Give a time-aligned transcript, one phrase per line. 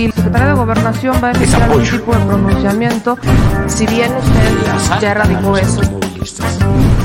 [0.00, 3.18] si el secretario de Gobernación va a emitir algún tipo de pronunciamiento,
[3.66, 5.82] si bien usted ya erradicó eso,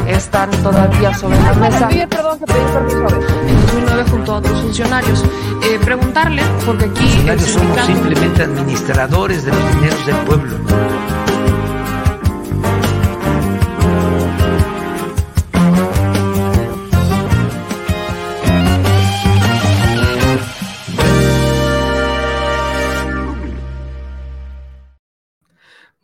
[0.08, 1.90] están todavía sobre la mesa.
[2.10, 3.08] perdón, que pedí permiso
[3.48, 5.26] En 2009 junto a otros funcionarios.
[5.64, 7.04] Eh, preguntarle, porque aquí...
[7.04, 11.15] Los funcionarios somos simplemente administradores de los dineros del pueblo.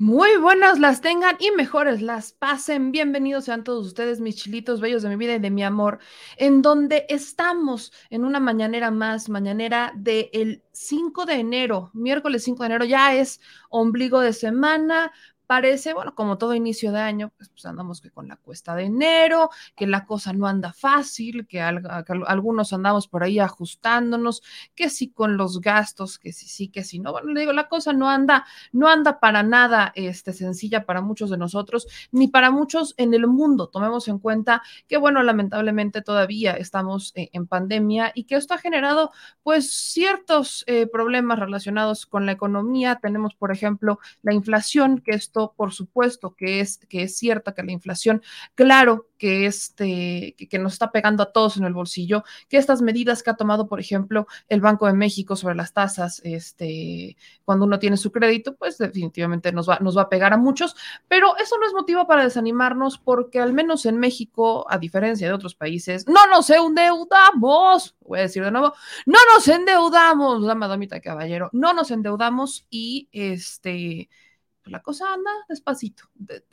[0.01, 2.91] Muy buenas las tengan y mejores las pasen.
[2.91, 5.99] Bienvenidos sean todos ustedes, mis chilitos bellos de mi vida y de mi amor,
[6.37, 12.65] en donde estamos en una mañanera más, mañanera del 5 de enero, miércoles 5 de
[12.65, 15.11] enero, ya es ombligo de semana,
[15.51, 18.83] parece, bueno, como todo inicio de año, pues, pues andamos que con la cuesta de
[18.83, 24.43] enero, que la cosa no anda fácil, que, algunos andamos por ahí ajustándonos,
[24.75, 27.11] que sí con los gastos, que sí, sí, que sí, no.
[27.11, 31.29] Bueno, le digo, la cosa no anda, no anda para nada este, sencilla para muchos
[31.29, 33.67] de nosotros, ni para muchos en el mundo.
[33.67, 38.57] Tomemos en cuenta que, bueno, lamentablemente todavía estamos eh, en pandemia y que esto ha
[38.57, 39.11] generado,
[39.43, 42.99] pues, ciertos eh, problemas relacionados con la economía.
[43.01, 47.63] Tenemos, por ejemplo, la inflación, que esto por supuesto, que es, que es cierta, que
[47.63, 48.21] la inflación,
[48.55, 53.21] claro que, este, que, nos está pegando a todos en el bolsillo, que estas medidas
[53.21, 57.77] que ha tomado, por ejemplo, el Banco de México sobre las tasas, este, cuando uno
[57.77, 60.75] tiene su crédito, pues definitivamente nos va, nos va a pegar a muchos,
[61.07, 65.33] pero eso no es motivo para desanimarnos porque al menos en México, a diferencia de
[65.33, 68.73] otros países, no nos endeudamos, voy a decir de nuevo,
[69.05, 74.09] no nos endeudamos, damita, caballero, no nos endeudamos y este
[74.65, 76.03] la cosa anda despacito.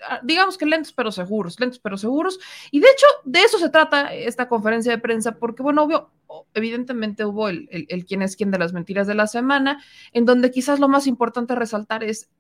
[0.09, 2.39] Ah, digamos que lentos pero seguros, lentos pero seguros.
[2.71, 6.11] Y de hecho, de eso se trata esta conferencia de prensa, porque, bueno, obvio,
[6.55, 10.25] evidentemente hubo el, el, el quién es quién de las mentiras de la semana, en
[10.25, 12.31] donde quizás lo más importante resaltar es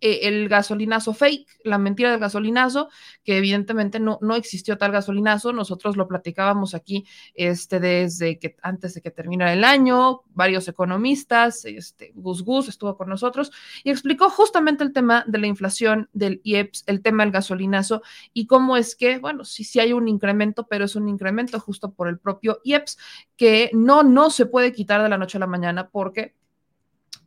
[0.00, 2.88] eh, el gasolinazo fake, la mentira del gasolinazo,
[3.24, 5.52] que evidentemente no, no existió tal gasolinazo.
[5.52, 7.04] Nosotros lo platicábamos aquí
[7.34, 12.96] este, desde que antes de que terminara el año, varios economistas, este, Gus Gus estuvo
[12.96, 13.50] con nosotros
[13.82, 18.46] y explicó justamente el tema de la inflación del IEPS, el tema del gasolinazo y
[18.46, 22.08] cómo es que, bueno, sí, sí hay un incremento, pero es un incremento justo por
[22.08, 22.98] el propio IEPS
[23.36, 26.37] que no, no se puede quitar de la noche a la mañana porque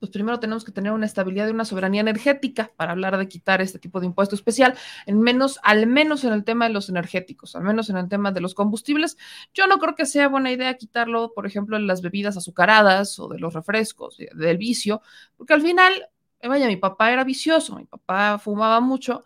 [0.01, 3.61] pues primero tenemos que tener una estabilidad y una soberanía energética para hablar de quitar
[3.61, 4.75] este tipo de impuesto especial,
[5.05, 5.15] al
[5.87, 9.15] menos en el tema de los energéticos, al menos en el tema de los combustibles.
[9.53, 13.27] Yo no creo que sea buena idea quitarlo, por ejemplo, en las bebidas azucaradas o
[13.27, 15.03] de los refrescos, del vicio,
[15.37, 15.93] porque al final,
[16.39, 19.23] eh, vaya, mi papá era vicioso, mi papá fumaba mucho,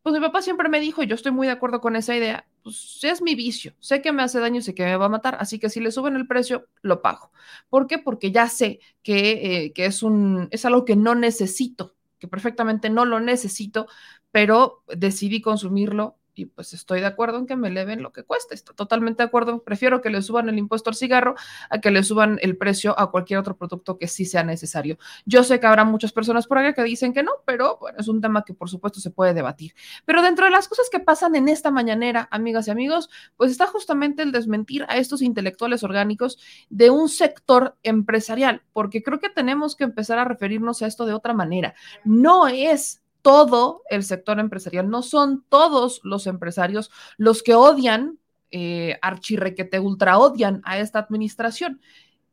[0.00, 2.48] pues mi papá siempre me dijo, y yo estoy muy de acuerdo con esa idea,
[2.66, 5.08] pues es mi vicio, sé que me hace daño y sé que me va a
[5.08, 7.30] matar, así que si le suben el precio, lo pago.
[7.68, 7.98] ¿Por qué?
[7.98, 12.90] Porque ya sé que, eh, que es, un, es algo que no necesito, que perfectamente
[12.90, 13.86] no lo necesito,
[14.32, 18.54] pero decidí consumirlo y pues estoy de acuerdo en que me eleven lo que cueste,
[18.54, 21.34] estoy totalmente de acuerdo, prefiero que le suban el impuesto al cigarro
[21.70, 24.98] a que le suban el precio a cualquier otro producto que sí sea necesario.
[25.24, 28.08] Yo sé que habrá muchas personas por ahí que dicen que no, pero bueno, es
[28.08, 29.74] un tema que por supuesto se puede debatir.
[30.04, 33.66] Pero dentro de las cosas que pasan en esta mañanera, amigas y amigos, pues está
[33.66, 39.76] justamente el desmentir a estos intelectuales orgánicos de un sector empresarial, porque creo que tenemos
[39.76, 41.74] que empezar a referirnos a esto de otra manera.
[42.04, 48.20] No es todo el sector empresarial, no son todos los empresarios los que odian,
[48.52, 51.80] eh, archirrequete ultra odian a esta administración,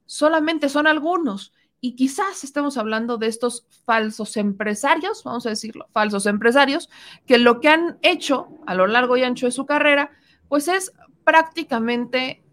[0.06, 1.52] solamente son algunos.
[1.82, 6.92] Y quizás estemos hablando de estos falsos empresarios, vamos a decirlo, falsos empresarios,
[7.26, 10.12] que lo que han hecho a lo largo y ancho de su carrera,
[10.48, 10.94] pues es
[11.24, 12.44] prácticamente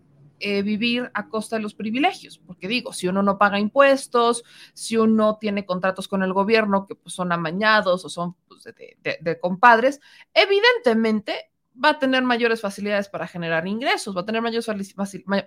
[0.41, 4.43] eh, vivir a costa de los privilegios, porque digo, si uno no paga impuestos,
[4.73, 9.41] si uno tiene contratos con el gobierno que pues, son amañados o son pues, de,
[9.41, 10.01] compadres,
[10.35, 14.67] evidentemente va a tener mayores facilidades para generar ingresos, va a tener mayores,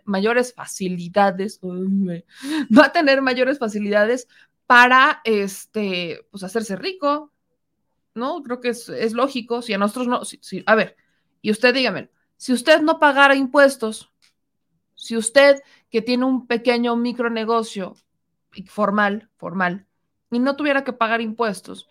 [0.06, 4.28] mayores facilidades, va a tener mayores facilidades
[4.68, 7.32] para este, pues, hacerse rico,
[8.16, 8.44] ¿no?
[8.44, 10.96] Creo que es, es lógico, si a nosotros no, si, a ver,
[11.42, 14.13] y usted dígame, si usted no pagara impuestos,
[15.04, 17.98] si usted que tiene un pequeño micronegocio
[18.68, 19.86] formal, formal,
[20.32, 21.90] y no tuviera que pagar impuestos,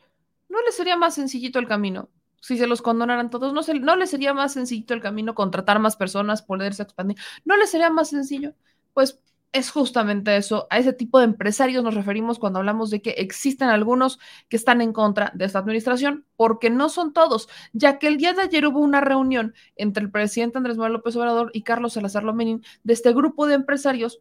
[0.49, 2.09] ¿no le sería más sencillito el camino?
[2.41, 5.95] Si se los condonaran todos, ¿no, ¿no le sería más sencillito el camino contratar más
[5.95, 7.19] personas, poderse expandir?
[7.45, 8.55] ¿No le sería más sencillo?
[8.95, 9.21] Pues
[9.53, 13.69] es justamente eso, a ese tipo de empresarios nos referimos cuando hablamos de que existen
[13.69, 14.19] algunos
[14.49, 18.33] que están en contra de esta administración, porque no son todos, ya que el día
[18.33, 22.25] de ayer hubo una reunión entre el presidente Andrés Manuel López Obrador y Carlos Salazar
[22.25, 24.21] Lomenin de este grupo de empresarios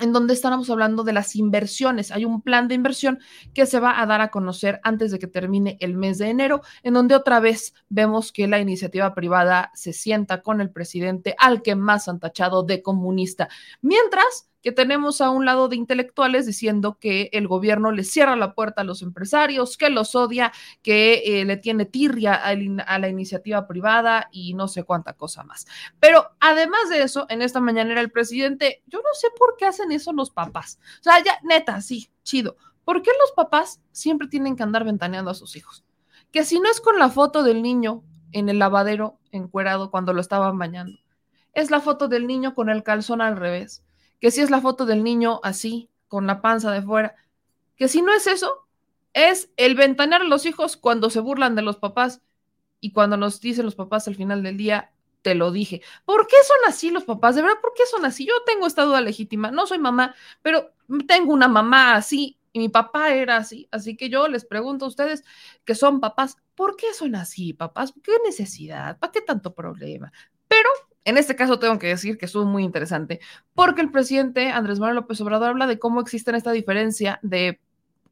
[0.00, 2.10] en donde estábamos hablando de las inversiones.
[2.10, 3.18] Hay un plan de inversión
[3.54, 6.62] que se va a dar a conocer antes de que termine el mes de enero,
[6.82, 11.62] en donde otra vez vemos que la iniciativa privada se sienta con el presidente al
[11.62, 13.48] que más han tachado de comunista.
[13.80, 18.54] Mientras que tenemos a un lado de intelectuales diciendo que el gobierno le cierra la
[18.54, 20.52] puerta a los empresarios, que los odia,
[20.82, 22.54] que eh, le tiene tirria a,
[22.98, 25.66] la iniciativa privada y no sé cuánta cosa más.
[26.00, 29.92] Pero además de eso, en esta mañanera el presidente, yo no sé por qué hacen
[29.92, 30.78] eso los papás.
[31.00, 32.56] O sea, ya, neta, sí, chido.
[32.84, 35.84] ¿Por qué los papás siempre tienen que andar ventaneando a sus hijos?
[36.32, 38.02] Que si no es con la foto del niño
[38.32, 40.98] en el lavadero encuerado cuando lo estaban bañando,
[41.52, 43.82] es la foto del niño con el calzón al revés
[44.20, 47.14] que si es la foto del niño así, con la panza de fuera,
[47.76, 48.66] que si no es eso,
[49.12, 52.20] es el ventanear a los hijos cuando se burlan de los papás
[52.80, 54.92] y cuando nos dicen los papás al final del día,
[55.22, 55.82] te lo dije.
[56.04, 57.34] ¿Por qué son así los papás?
[57.34, 58.26] De verdad, ¿por qué son así?
[58.26, 60.72] Yo tengo esta duda legítima, no soy mamá, pero
[61.06, 64.88] tengo una mamá así y mi papá era así, así que yo les pregunto a
[64.88, 65.24] ustedes
[65.64, 67.92] que son papás, ¿por qué son así, papás?
[68.02, 68.98] ¿Qué necesidad?
[68.98, 70.12] ¿Para qué tanto problema?
[70.48, 70.68] Pero
[71.08, 73.20] en este caso tengo que decir que estuvo muy interesante
[73.54, 77.60] porque el presidente Andrés Manuel López Obrador habla de cómo existe esta diferencia de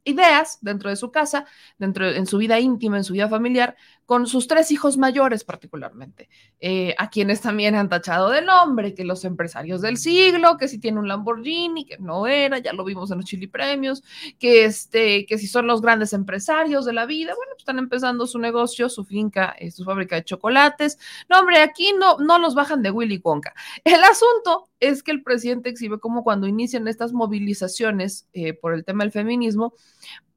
[0.03, 1.45] ideas dentro de su casa,
[1.77, 3.75] dentro en su vida íntima, en su vida familiar,
[4.07, 6.29] con sus tres hijos mayores particularmente,
[6.61, 10.79] eh, a quienes también han tachado de nombre, que los empresarios del siglo, que si
[10.79, 14.05] tiene un Lamborghini, que no era, ya lo vimos en los Chili Premios,
[14.39, 18.27] que, este, que si son los grandes empresarios de la vida, bueno, pues están empezando
[18.27, 20.97] su negocio, su finca, eh, su fábrica de chocolates.
[21.29, 23.53] No, hombre, aquí no, no los bajan de Willy Wonka.
[23.83, 28.85] El asunto es que el presidente exhibe como cuando inician estas movilizaciones eh, por el
[28.85, 29.73] tema del feminismo,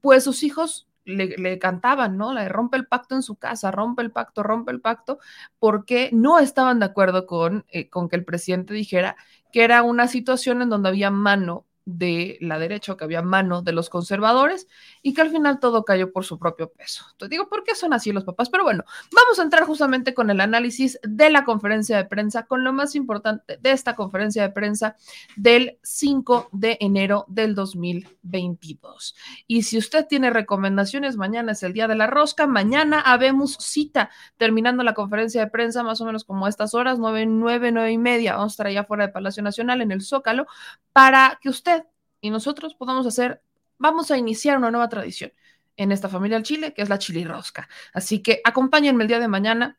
[0.01, 2.33] pues sus hijos le, cantaban, ¿no?
[2.33, 5.19] La de rompe el pacto en su casa, rompe el pacto, rompe el pacto,
[5.59, 9.17] porque no estaban de acuerdo con, eh, con que el presidente dijera
[9.53, 13.73] que era una situación en donde había mano de la derecha, que había mano de
[13.73, 14.67] los conservadores
[15.03, 17.05] y que al final todo cayó por su propio peso.
[17.13, 18.51] Entonces digo, ¿por qué son así los papás?
[18.51, 22.65] Pero bueno, vamos a entrar justamente con el análisis de la conferencia de prensa, con
[22.65, 24.97] lo más importante de esta conferencia de prensa
[25.37, 29.15] del 5 de enero del 2022.
[29.47, 34.11] Y si usted tiene recomendaciones, mañana es el día de la rosca, mañana habemos cita
[34.37, 37.99] terminando la conferencia de prensa más o menos como estas horas, 9, 9, 9 y
[37.99, 40.47] media, vamos a estar allá fuera de Palacio Nacional en el Zócalo,
[40.93, 41.80] para que usted
[42.21, 43.43] y nosotros podamos hacer,
[43.79, 45.33] vamos a iniciar una nueva tradición
[45.77, 47.69] en esta familia del Chile, que es la chilirrosca.
[47.93, 49.79] Así que acompáñenme el día de mañana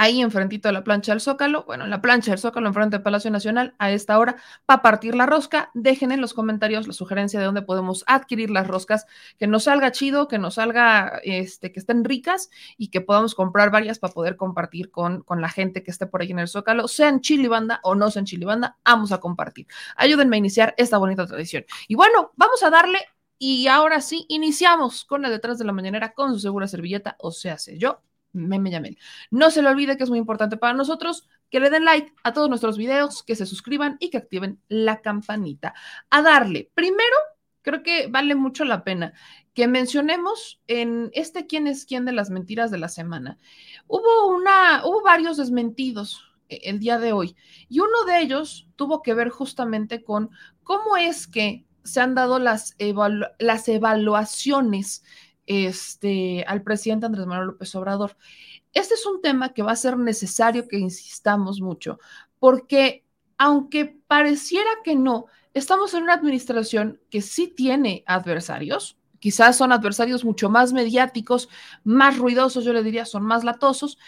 [0.00, 3.02] ahí enfrentito de la plancha del Zócalo, bueno, en la plancha del Zócalo, enfrente del
[3.02, 5.70] Palacio Nacional, a esta hora, para partir la rosca.
[5.74, 9.04] Dejen en los comentarios la sugerencia de dónde podemos adquirir las roscas,
[9.38, 12.48] que nos salga chido, que nos salga, este, que estén ricas
[12.78, 16.22] y que podamos comprar varias para poder compartir con, con la gente que esté por
[16.22, 19.66] ahí en el Zócalo, sean chilibanda o no sean chilibanda, vamos a compartir.
[19.96, 21.66] Ayúdenme a iniciar esta bonita tradición.
[21.88, 23.00] Y bueno, vamos a darle
[23.38, 27.32] y ahora sí, iniciamos con la detrás de la mañanera con su segura servilleta, o
[27.32, 28.02] sea, sé yo,
[28.32, 28.98] Meme Yamel.
[29.30, 32.32] No se le olvide que es muy importante para nosotros que le den like a
[32.32, 35.74] todos nuestros videos, que se suscriban y que activen la campanita.
[36.10, 36.70] A darle.
[36.74, 37.16] Primero,
[37.62, 39.12] creo que vale mucho la pena
[39.54, 43.38] que mencionemos en este quién es quién de las mentiras de la semana.
[43.86, 47.36] Hubo una, hubo varios desmentidos eh, el día de hoy
[47.68, 50.30] y uno de ellos tuvo que ver justamente con
[50.62, 52.76] cómo es que se han dado las,
[53.38, 55.02] las evaluaciones
[55.50, 58.16] este, al presidente Andrés Manuel López Obrador.
[58.72, 61.98] Este es un tema que va a ser necesario que insistamos mucho,
[62.38, 63.04] porque
[63.36, 70.24] aunque pareciera que no, estamos en una administración que sí tiene adversarios, quizás son adversarios
[70.24, 71.48] mucho más mediáticos,
[71.82, 73.98] más ruidosos, yo le diría, son más latosos,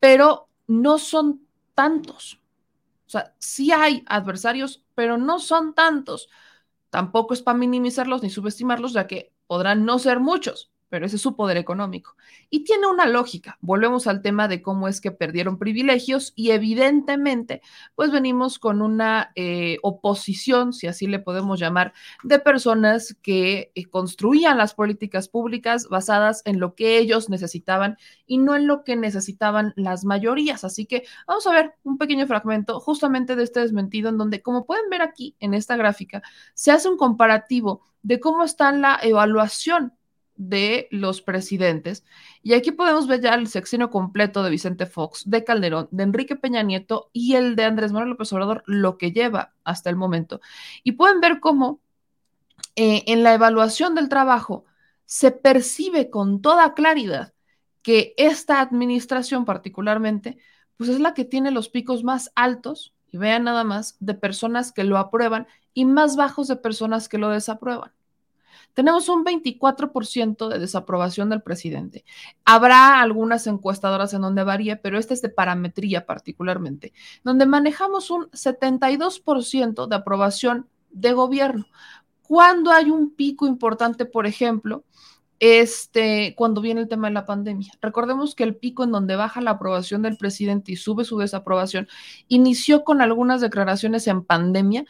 [0.00, 2.40] pero no son tantos.
[3.06, 6.28] O sea, sí hay adversarios, pero no son tantos.
[6.90, 11.22] Tampoco es para minimizarlos ni subestimarlos, ya que podrán no ser muchos, pero ese es
[11.22, 12.16] su poder económico.
[12.50, 13.58] Y tiene una lógica.
[13.60, 17.62] Volvemos al tema de cómo es que perdieron privilegios y evidentemente,
[17.94, 21.92] pues venimos con una eh, oposición, si así le podemos llamar,
[22.22, 28.38] de personas que eh, construían las políticas públicas basadas en lo que ellos necesitaban y
[28.38, 30.64] no en lo que necesitaban las mayorías.
[30.64, 34.66] Así que vamos a ver un pequeño fragmento justamente de este desmentido en donde, como
[34.66, 36.22] pueden ver aquí en esta gráfica,
[36.54, 39.97] se hace un comparativo de cómo está la evaluación
[40.38, 42.04] de los presidentes.
[42.42, 46.36] Y aquí podemos ver ya el sexenio completo de Vicente Fox, de Calderón, de Enrique
[46.36, 50.40] Peña Nieto y el de Andrés Manuel López Obrador, lo que lleva hasta el momento.
[50.84, 51.80] Y pueden ver cómo
[52.76, 54.64] eh, en la evaluación del trabajo
[55.04, 57.34] se percibe con toda claridad
[57.82, 60.38] que esta administración particularmente,
[60.76, 64.72] pues es la que tiene los picos más altos y vean nada más, de personas
[64.72, 67.92] que lo aprueban y más bajos de personas que lo desaprueban.
[68.74, 72.04] Tenemos un 24% de desaprobación del presidente.
[72.44, 76.92] Habrá algunas encuestadoras en donde varíe, pero este es de parametría particularmente,
[77.24, 81.66] donde manejamos un 72% de aprobación de gobierno.
[82.22, 84.84] Cuando hay un pico importante, por ejemplo,
[85.40, 87.72] este, cuando viene el tema de la pandemia.
[87.80, 91.88] Recordemos que el pico en donde baja la aprobación del presidente y sube su desaprobación
[92.26, 94.84] inició con algunas declaraciones en pandemia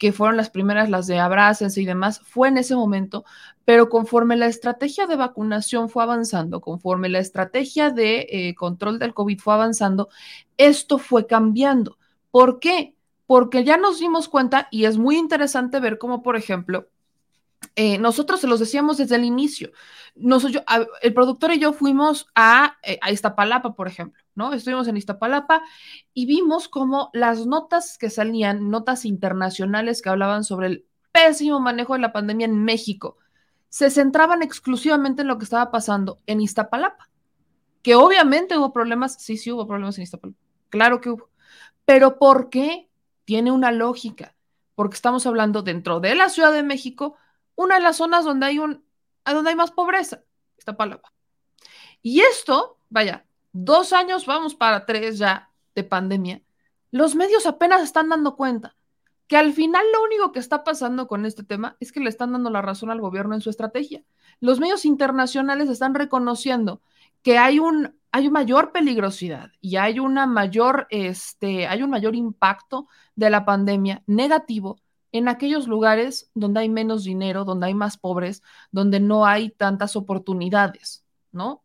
[0.00, 3.26] que fueron las primeras, las de abrácense y demás, fue en ese momento,
[3.66, 9.12] pero conforme la estrategia de vacunación fue avanzando, conforme la estrategia de eh, control del
[9.12, 10.08] COVID fue avanzando,
[10.56, 11.98] esto fue cambiando.
[12.30, 12.94] ¿Por qué?
[13.26, 16.88] Porque ya nos dimos cuenta y es muy interesante ver cómo, por ejemplo,
[17.76, 19.70] eh, nosotros se los decíamos desde el inicio.
[20.14, 20.64] Nosotros,
[21.02, 24.52] el productor y yo fuimos a, eh, a Iztapalapa, por ejemplo, ¿no?
[24.52, 25.62] Estuvimos en Iztapalapa
[26.14, 31.94] y vimos cómo las notas que salían, notas internacionales que hablaban sobre el pésimo manejo
[31.94, 33.18] de la pandemia en México,
[33.68, 37.08] se centraban exclusivamente en lo que estaba pasando en Iztapalapa.
[37.82, 41.30] Que obviamente hubo problemas, sí, sí hubo problemas en Iztapalapa, claro que hubo.
[41.84, 42.88] Pero ¿por qué?
[43.24, 44.34] Tiene una lógica,
[44.74, 47.16] porque estamos hablando dentro de la Ciudad de México
[47.60, 48.82] una de las zonas donde hay, un,
[49.24, 50.22] donde hay más pobreza,
[50.56, 51.12] esta palabra.
[52.00, 56.42] Y esto, vaya, dos años, vamos para tres ya de pandemia,
[56.90, 58.76] los medios apenas están dando cuenta
[59.26, 62.32] que al final lo único que está pasando con este tema es que le están
[62.32, 64.02] dando la razón al gobierno en su estrategia.
[64.40, 66.82] Los medios internacionales están reconociendo
[67.22, 72.88] que hay un hay mayor peligrosidad y hay una mayor este hay un mayor impacto
[73.14, 74.80] de la pandemia negativo
[75.12, 78.42] en aquellos lugares donde hay menos dinero, donde hay más pobres,
[78.72, 81.62] donde no hay tantas oportunidades, ¿no?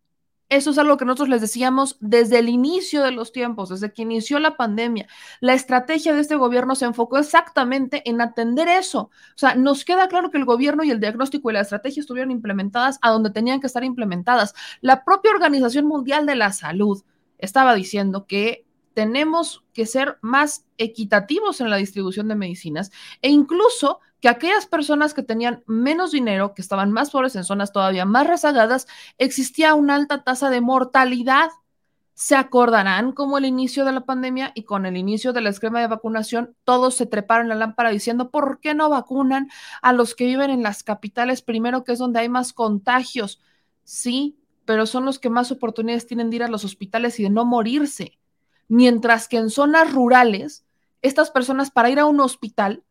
[0.48, 4.04] Eso es algo que nosotros les decíamos desde el inicio de los tiempos, desde que
[4.04, 5.08] inició la pandemia.
[5.40, 9.00] La estrategia de este gobierno se enfocó exactamente en atender eso.
[9.00, 12.30] O sea, nos queda claro que el gobierno y el diagnóstico y la estrategia estuvieron
[12.30, 14.54] implementadas a donde tenían que estar implementadas.
[14.82, 17.04] La propia Organización Mundial de la Salud
[17.40, 24.00] estaba diciendo que tenemos que ser más equitativos en la distribución de medicinas e incluso
[24.26, 28.26] que aquellas personas que tenían menos dinero, que estaban más pobres en zonas todavía más
[28.26, 28.88] rezagadas,
[29.20, 31.52] existía una alta tasa de mortalidad.
[32.16, 35.86] Se acordarán como el inicio de la pandemia y con el inicio del esquema de
[35.86, 39.52] vacunación, todos se treparon la lámpara diciendo, ¿por qué no vacunan
[39.84, 43.44] a los que viven en las capitales primero, que es donde hay más contagios?
[43.84, 47.30] Sí, pero son los que más oportunidades tienen de ir a los hospitales y de
[47.30, 48.18] no morirse
[48.70, 50.66] mientras que en zonas rurales,
[51.04, 52.82] estas personas para ir a un hospital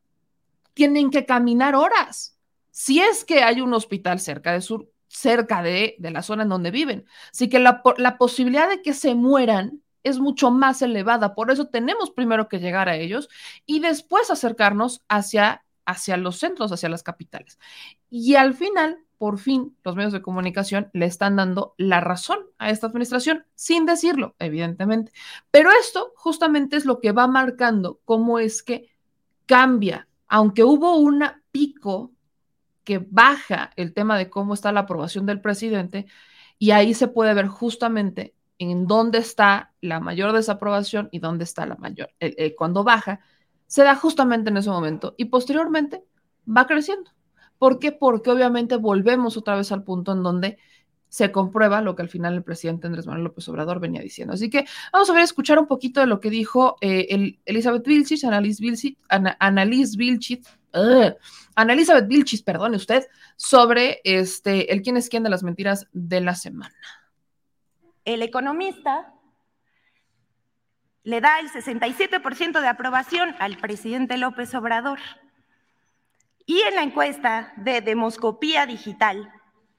[0.75, 2.39] tienen que caminar horas.
[2.71, 6.71] Si es que hay un hospital cerca de, sur, cerca de, la zona en donde
[6.71, 7.07] viven.
[7.33, 11.35] Así que la, la posibilidad de que se mueran es mucho más elevada.
[11.35, 13.29] Por eso tenemos primero que llegar a ellos
[13.65, 17.59] y después acercarnos hacia, hacia los centros, hacia las capitales.
[18.11, 22.69] Y al final por fin los medios de comunicación le están dando la razón a
[22.69, 25.13] esta administración, sin decirlo, evidentemente.
[25.51, 28.91] Pero esto justamente es lo que va marcando cómo es que
[29.47, 31.23] cambia, aunque hubo un
[31.53, 32.13] pico
[32.83, 36.07] que baja el tema de cómo está la aprobación del presidente,
[36.59, 41.67] y ahí se puede ver justamente en dónde está la mayor desaprobación y dónde está
[41.67, 42.11] la mayor,
[42.59, 43.21] cuando baja,
[43.69, 46.03] se da justamente en ese momento y posteriormente
[46.45, 47.13] va creciendo.
[47.57, 47.93] ¿Por qué?
[47.93, 50.59] Porque obviamente volvemos otra vez al punto en donde
[51.15, 54.35] se comprueba lo que al final el presidente Andrés Manuel López Obrador venía diciendo.
[54.35, 58.25] Así que vamos a ver, escuchar un poquito de lo que dijo eh, Elizabeth Vilchis,
[58.25, 58.97] Annalise Vilchis,
[59.39, 60.41] Annalise Vilchis,
[61.57, 63.07] Elizabeth Vilchis, perdone usted,
[63.37, 66.75] sobre este, el quién es quién de las mentiras de la semana.
[68.05, 69.15] El economista
[71.05, 74.99] le da el 67% de aprobación al presidente López Obrador.
[76.45, 79.33] Y en la encuesta de demoscopía digital,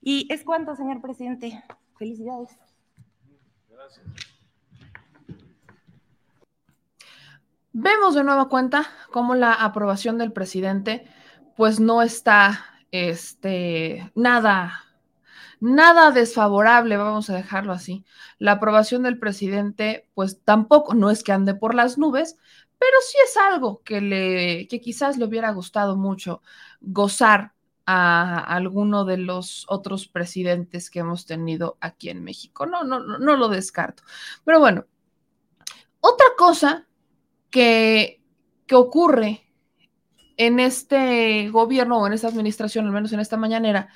[0.00, 1.64] ¿Y es cuánto, señor presidente?
[1.98, 2.56] Felicidades.
[3.68, 4.06] Gracias.
[7.78, 11.06] Vemos de nueva cuenta cómo la aprobación del presidente
[11.56, 14.85] pues no está este, nada
[15.60, 18.04] nada desfavorable, vamos a dejarlo así.
[18.38, 22.36] La aprobación del presidente, pues tampoco, no es que ande por las nubes,
[22.78, 26.42] pero sí es algo que, le, que quizás le hubiera gustado mucho
[26.80, 27.52] gozar
[27.86, 32.66] a alguno de los otros presidentes que hemos tenido aquí en México.
[32.66, 34.02] No, no, no, no lo descarto.
[34.44, 34.86] Pero bueno,
[36.00, 36.86] otra cosa
[37.50, 38.20] que,
[38.66, 39.46] que ocurre
[40.36, 43.88] en este gobierno o en esta administración, al menos en esta mañanera,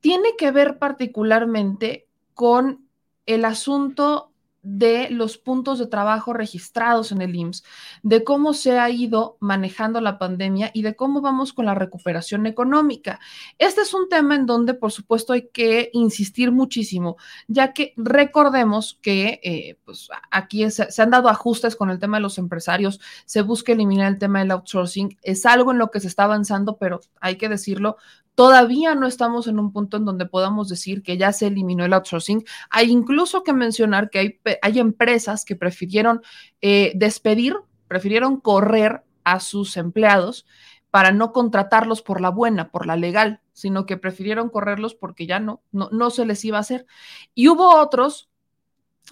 [0.00, 2.86] tiene que ver particularmente con
[3.26, 7.64] el asunto de los puntos de trabajo registrados en el IMSS,
[8.02, 12.46] de cómo se ha ido manejando la pandemia y de cómo vamos con la recuperación
[12.46, 13.20] económica.
[13.58, 18.98] Este es un tema en donde, por supuesto, hay que insistir muchísimo, ya que recordemos
[19.00, 23.00] que eh, pues, aquí se, se han dado ajustes con el tema de los empresarios,
[23.24, 26.76] se busca eliminar el tema del outsourcing, es algo en lo que se está avanzando,
[26.76, 27.96] pero hay que decirlo,
[28.38, 31.92] Todavía no estamos en un punto en donde podamos decir que ya se eliminó el
[31.92, 32.44] outsourcing.
[32.70, 36.22] Hay incluso que mencionar que hay, hay empresas que prefirieron
[36.60, 37.56] eh, despedir,
[37.88, 40.46] prefirieron correr a sus empleados
[40.92, 45.40] para no contratarlos por la buena, por la legal, sino que prefirieron correrlos porque ya
[45.40, 46.86] no, no, no se les iba a hacer.
[47.34, 48.30] Y hubo otros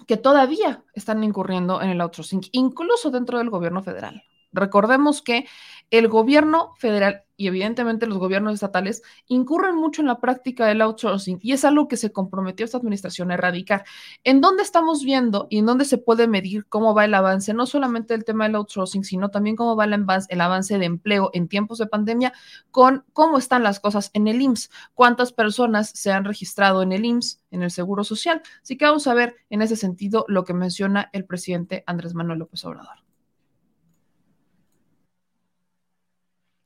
[0.07, 4.23] que todavía están incurriendo en el outsourcing, incluso dentro del gobierno federal.
[4.57, 5.45] Recordemos que
[5.89, 11.39] el gobierno federal y evidentemente los gobiernos estatales incurren mucho en la práctica del outsourcing
[11.41, 13.85] y es algo que se comprometió esta administración a erradicar.
[14.23, 17.67] ¿En dónde estamos viendo y en dónde se puede medir cómo va el avance, no
[17.67, 21.29] solamente el tema del outsourcing, sino también cómo va el avance, el avance de empleo
[21.33, 22.33] en tiempos de pandemia
[22.71, 27.05] con cómo están las cosas en el IMSS, cuántas personas se han registrado en el
[27.05, 28.41] IMSS, en el Seguro Social?
[28.63, 32.39] Así que vamos a ver en ese sentido lo que menciona el presidente Andrés Manuel
[32.39, 33.06] López Obrador.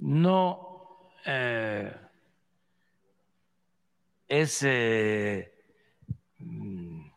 [0.02, 1.96] No eh,
[4.28, 5.54] es eh,
[6.40, 7.12] mm,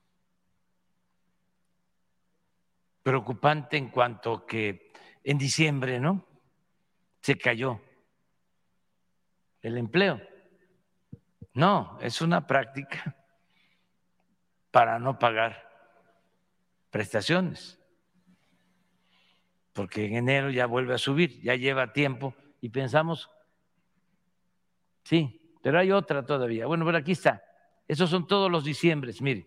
[3.02, 6.26] preocupante en cuanto que en diciembre, ¿no?
[7.20, 7.80] Se cayó
[9.62, 10.20] el empleo.
[11.54, 13.16] No, es una práctica
[14.70, 15.70] para no pagar
[16.90, 17.80] prestaciones,
[19.72, 23.30] porque en enero ya vuelve a subir, ya lleva tiempo y pensamos,
[25.02, 26.64] sí, pero hay otra todavía.
[26.64, 27.44] Bueno, pero aquí está.
[27.86, 29.46] Esos son todos los diciembres, mire.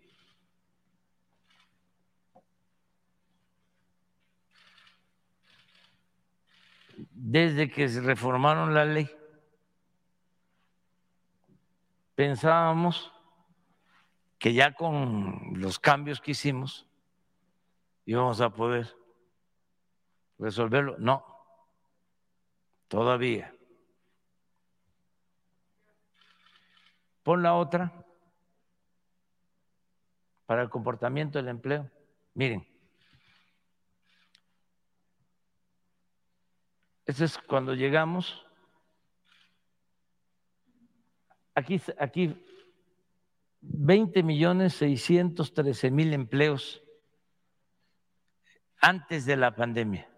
[7.10, 9.10] Desde que se reformaron la ley,
[12.14, 13.12] pensábamos
[14.38, 16.86] que ya con los cambios que hicimos
[18.04, 18.96] íbamos a poder
[20.38, 20.94] resolverlo.
[20.98, 21.37] No,
[22.88, 23.54] Todavía.
[27.22, 27.92] Pon la otra
[30.46, 31.90] para el comportamiento del empleo.
[32.32, 32.66] Miren,
[37.04, 38.46] eso es cuando llegamos.
[41.54, 42.34] Aquí, aquí
[43.60, 46.82] 20 millones 613 mil empleos
[48.80, 50.08] antes de la pandemia.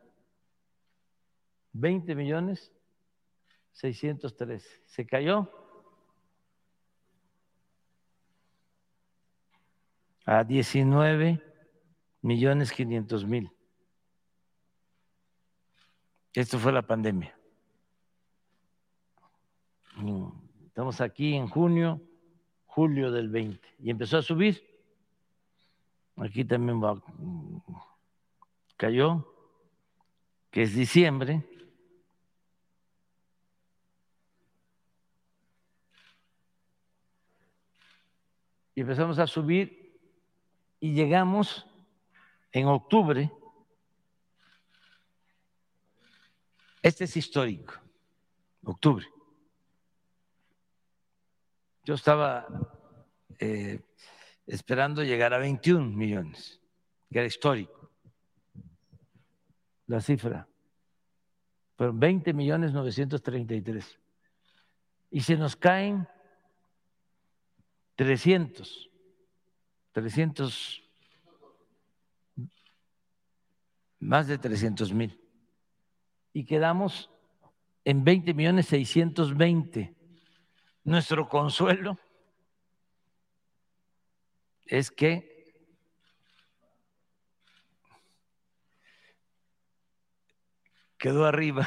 [1.72, 2.72] 20 millones
[3.72, 4.68] 613.
[4.86, 5.50] Se cayó
[10.24, 11.42] a 19
[12.22, 13.50] millones 500 mil.
[16.32, 17.36] Esto fue la pandemia.
[20.66, 22.00] Estamos aquí en junio,
[22.66, 24.64] julio del 20, y empezó a subir.
[26.16, 27.02] Aquí también va,
[28.76, 29.26] cayó,
[30.50, 31.44] que es diciembre,
[38.80, 40.00] empezamos a subir
[40.78, 41.66] y llegamos
[42.52, 43.30] en octubre.
[46.82, 47.74] Este es histórico,
[48.64, 49.06] octubre.
[51.84, 52.46] Yo estaba
[53.38, 53.80] eh,
[54.46, 56.60] esperando llegar a 21 millones,
[57.10, 57.90] que era histórico.
[59.86, 60.46] La cifra.
[61.76, 63.98] Fueron 20 millones 933.
[65.10, 66.06] Y se nos caen
[68.00, 68.88] 300,
[69.92, 70.82] 300,
[73.98, 75.20] más de 300 mil.
[76.32, 77.10] Y quedamos
[77.84, 79.94] en 20 millones 620.
[80.82, 81.98] Nuestro consuelo
[84.64, 85.52] es que
[90.96, 91.66] quedó arriba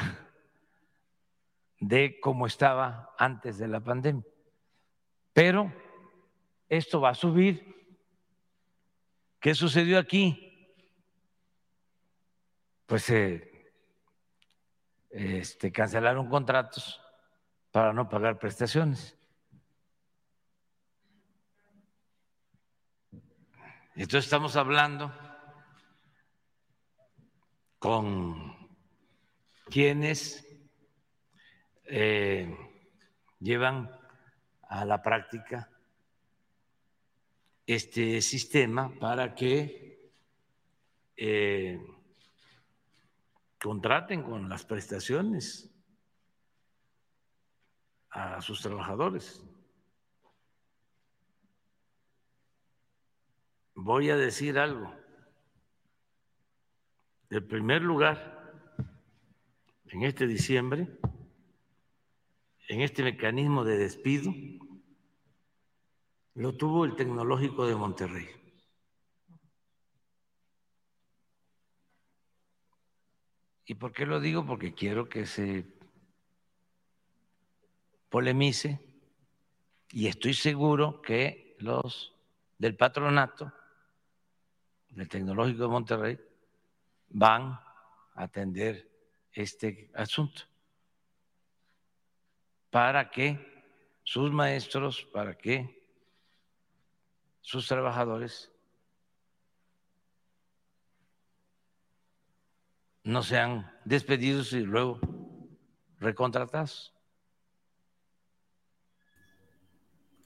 [1.78, 4.24] de cómo estaba antes de la pandemia.
[5.32, 5.83] Pero
[6.68, 7.74] esto va a subir.
[9.40, 10.50] ¿Qué sucedió aquí?
[12.86, 13.50] Pues eh,
[15.10, 17.00] este, cancelaron contratos
[17.70, 19.18] para no pagar prestaciones.
[23.96, 25.12] Entonces estamos hablando
[27.78, 28.56] con
[29.66, 30.44] quienes
[31.84, 32.56] eh,
[33.38, 33.90] llevan
[34.62, 35.70] a la práctica
[37.66, 40.12] este sistema para que
[41.16, 41.80] eh,
[43.60, 45.70] contraten con las prestaciones
[48.10, 49.42] a sus trabajadores.
[53.74, 54.94] Voy a decir algo.
[57.30, 58.34] El primer lugar
[59.86, 60.88] en este diciembre,
[62.68, 64.32] en este mecanismo de despido,
[66.34, 68.28] lo tuvo el Tecnológico de Monterrey.
[73.66, 74.44] ¿Y por qué lo digo?
[74.44, 75.64] Porque quiero que se
[78.08, 78.78] polemice
[79.90, 82.14] y estoy seguro que los
[82.58, 83.52] del patronato
[84.90, 86.20] del Tecnológico de Monterrey
[87.08, 87.64] van a
[88.14, 88.88] atender
[89.32, 90.42] este asunto
[92.70, 93.38] para que
[94.02, 95.83] sus maestros, para que
[97.44, 98.50] sus trabajadores
[103.02, 104.98] no sean despedidos y luego
[106.00, 106.94] recontratados.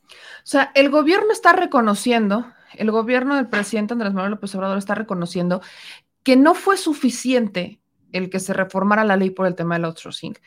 [0.09, 4.95] O sea, el gobierno está reconociendo, el gobierno del presidente Andrés Manuel López Obrador está
[4.95, 5.61] reconociendo
[6.23, 7.81] que no fue suficiente
[8.13, 10.39] el que se reformara la ley por el tema del outsourcing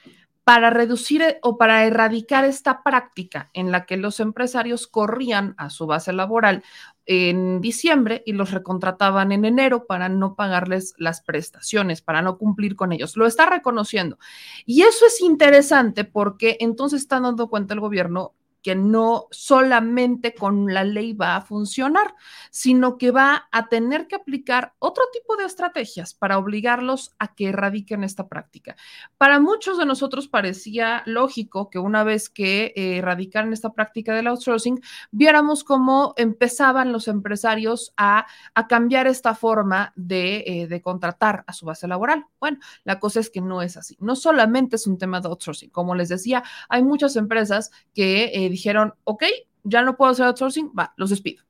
[0.43, 5.69] para reducir eh, o para erradicar esta práctica en la que los empresarios corrían a
[5.69, 6.63] su base laboral
[7.06, 12.75] en diciembre y los recontrataban en enero para no pagarles las prestaciones, para no cumplir
[12.75, 13.17] con ellos.
[13.17, 14.17] Lo está reconociendo.
[14.65, 20.74] Y eso es interesante porque entonces está dando cuenta el gobierno que no solamente con
[20.74, 22.15] la ley va a funcionar,
[22.50, 27.50] sino que va a tener que aplicar otro tipo de estrategias para obligarlos a que
[27.50, 28.76] erradiquen esta práctica.
[29.17, 34.28] Para muchos de nosotros parecía lógico que una vez que eh, erradicaran esta práctica del
[34.28, 38.26] outsourcing, viéramos cómo empezaban los empresarios a,
[38.69, 42.28] cambiar esta forma de, eh, de contratar a su base laboral.
[42.39, 43.97] Bueno, la cosa es que no es así.
[44.00, 45.71] No solamente es un tema de outsourcing.
[45.71, 49.24] Como les decía, hay muchas empresas que eh, dijeron, ok,
[49.64, 51.44] ya no puedo hacer outsourcing, va, los despido.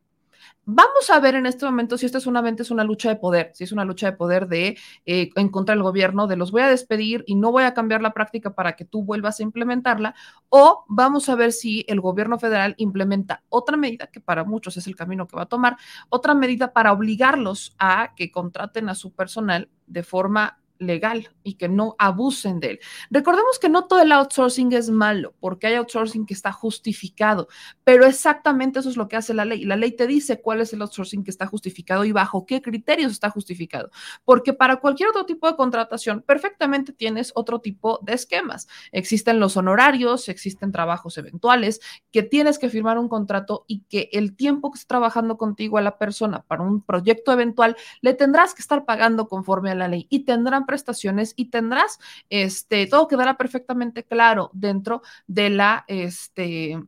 [0.63, 3.51] Vamos a ver en este momento si esta es una, es una lucha de poder,
[3.55, 6.61] si es una lucha de poder de eh, en contra del gobierno, de los voy
[6.61, 10.13] a despedir y no voy a cambiar la práctica para que tú vuelvas a implementarla,
[10.49, 14.85] o vamos a ver si el gobierno federal implementa otra medida, que para muchos es
[14.85, 15.77] el camino que va a tomar,
[16.09, 21.69] otra medida para obligarlos a que contraten a su personal de forma legal y que
[21.69, 22.79] no abusen de él.
[23.09, 27.47] Recordemos que no todo el outsourcing es malo, porque hay outsourcing que está justificado,
[27.83, 29.63] pero exactamente eso es lo que hace la ley.
[29.65, 33.11] La ley te dice cuál es el outsourcing que está justificado y bajo qué criterios
[33.11, 33.91] está justificado,
[34.25, 38.67] porque para cualquier otro tipo de contratación perfectamente tienes otro tipo de esquemas.
[38.91, 41.79] Existen los honorarios, existen trabajos eventuales,
[42.11, 45.81] que tienes que firmar un contrato y que el tiempo que está trabajando contigo a
[45.81, 50.07] la persona para un proyecto eventual le tendrás que estar pagando conforme a la ley
[50.09, 56.79] y tendrán prestaciones y tendrás, este, todo quedará perfectamente claro dentro de la, este,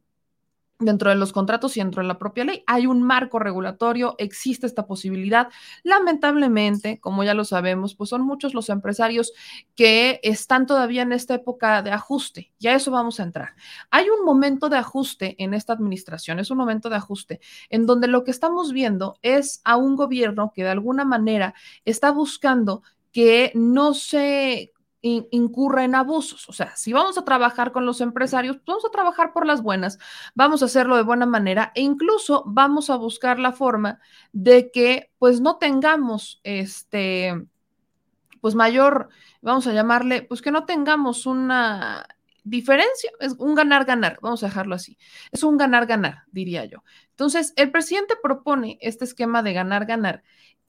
[0.80, 2.64] dentro de los contratos y dentro de la propia ley.
[2.68, 5.50] Hay un marco regulatorio, existe esta posibilidad.
[5.84, 9.34] Lamentablemente, como ya lo sabemos, pues son muchos los empresarios
[9.76, 12.54] que están todavía en esta época de ajuste.
[12.60, 13.56] Ya eso vamos a entrar.
[13.92, 18.08] Hay un momento de ajuste en esta administración, es un momento de ajuste en donde
[18.08, 21.54] lo que estamos viendo es a un gobierno que de alguna manera
[21.86, 24.74] está buscando que no se
[25.04, 26.48] incurra en abusos.
[26.48, 29.62] O sea, si vamos a trabajar con los empresarios, pues vamos a trabajar por las
[29.62, 30.00] buenas,
[30.34, 34.00] vamos a hacerlo de buena manera e incluso vamos a buscar la forma
[34.32, 37.34] de que pues no tengamos este,
[38.40, 39.10] pues mayor,
[39.42, 42.08] vamos a llamarle, pues que no tengamos una
[42.46, 44.98] diferencia, es un ganar-ganar, vamos a dejarlo así.
[45.32, 46.84] Es un ganar-ganar, diría yo.
[47.10, 50.24] Entonces, el presidente propone este esquema de ganar-ganar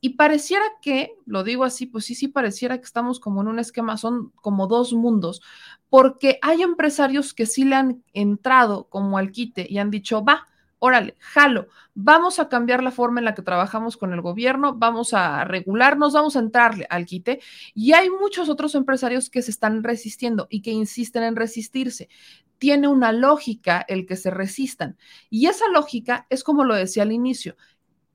[0.05, 3.59] y pareciera que, lo digo así, pues sí, sí pareciera que estamos como en un
[3.59, 5.41] esquema, son como dos mundos,
[5.89, 10.47] porque hay empresarios que sí le han entrado como al quite y han dicho, va,
[10.79, 15.15] órale, jalo, vamos a cambiar la forma en la que trabajamos con el gobierno, vamos
[15.15, 17.41] a regularnos, vamos a entrarle al quite.
[17.75, 22.11] Y hay muchos otros empresarios que se están resistiendo y que insisten en resistirse.
[22.59, 24.99] Tiene una lógica el que se resistan.
[25.31, 27.57] Y esa lógica es como lo decía al inicio,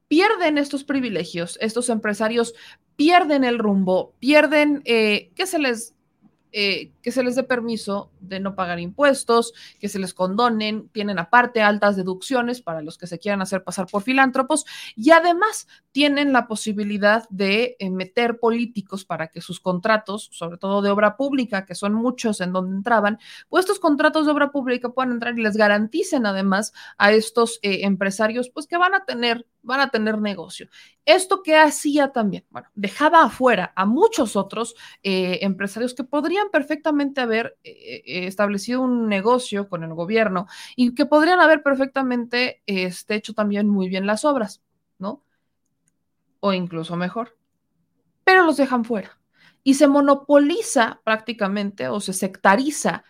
[0.10, 2.54] pierden estos privilegios, estos empresarios
[2.98, 5.96] pierden el rumbo, pierden, eh, ¿qué se les
[6.52, 11.20] eh, que se les dé permiso de no pagar impuestos, que se les condonen, tienen
[11.20, 16.34] aparte altas deducciones para los que se quieran hacer pasar por filántropos y además tienen
[16.34, 21.68] la posibilidad de eh, meter políticos para que sus contratos, sobre todo de obra pública,
[21.68, 25.44] que son muchos en donde entraban, pues estos contratos de obra pública puedan entrar y
[25.44, 30.68] les garanticen además a estos empresarios pues que van a tener van a tener negocio.
[31.06, 32.46] ¿Esto qué hacía también?
[32.50, 38.82] Bueno, dejaba afuera a muchos otros eh, empresarios que podrían perfectamente haber eh, eh, establecido
[38.82, 44.06] un negocio con el gobierno y que podrían haber perfectamente este, hecho también muy bien
[44.06, 44.62] las obras,
[44.98, 45.24] ¿no?
[46.40, 47.38] O incluso mejor.
[48.24, 49.20] Pero los dejan fuera.
[49.64, 53.04] Y se monopoliza prácticamente o se sectariza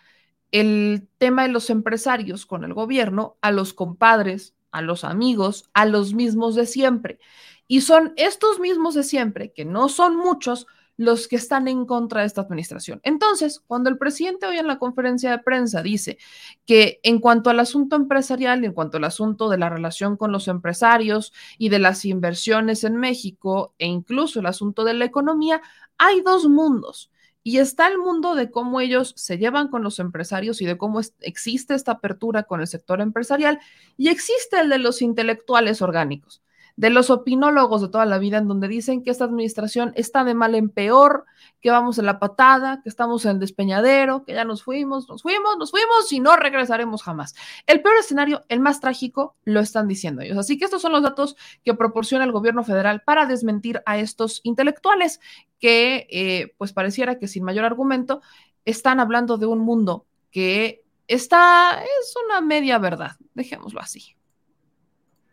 [0.51, 5.85] el tema de los empresarios con el gobierno a los compadres, a los amigos, a
[5.85, 7.19] los mismos de siempre.
[7.67, 10.67] Y son estos mismos de siempre, que no son muchos,
[10.99, 12.99] los que están en contra de esta administración.
[13.03, 16.17] Entonces, cuando el presidente hoy en la conferencia de prensa dice
[16.65, 20.49] que en cuanto al asunto empresarial, en cuanto al asunto de la relación con los
[20.49, 25.61] empresarios y de las inversiones en México e incluso el asunto de la economía,
[25.97, 27.09] hay dos mundos.
[27.49, 31.01] Y está el mundo de cómo ellos se llevan con los empresarios y de cómo
[31.21, 33.59] existe esta apertura con el sector empresarial.
[33.97, 36.43] Y existe el de los intelectuales orgánicos,
[36.79, 40.33] de los opinólogos de toda la vida, en donde dicen que esta administración está de
[40.33, 41.25] mal en peor,
[41.59, 45.21] que vamos en la patada, que estamos en el despeñadero, que ya nos fuimos, nos
[45.21, 47.35] fuimos, nos fuimos y no regresaremos jamás.
[47.67, 50.37] El peor escenario, el más trágico, lo están diciendo ellos.
[50.37, 54.39] Así que estos son los datos que proporciona el gobierno federal para desmentir a estos
[54.43, 55.19] intelectuales
[55.59, 58.21] que, eh, pues pareciera que sin mayor argumento,
[58.63, 64.15] están hablando de un mundo que está, es una media verdad, dejémoslo así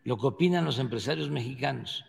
[0.07, 2.05] lo que opinan los empresarios mexicanos.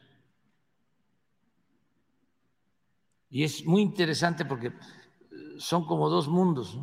[3.28, 4.72] Y es muy interesante porque
[5.58, 6.78] son como dos mundos.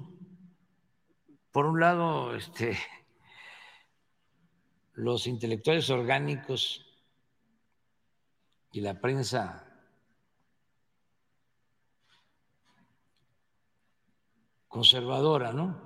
[1.54, 2.78] Por un lado, este,
[4.95, 6.86] los intelectuales orgánicos
[8.73, 9.65] y la prensa
[14.67, 15.82] conservadora, ¿no?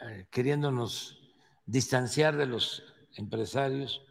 [0.00, 1.32] Eh, queriéndonos
[1.64, 4.02] distanciar de los empresarios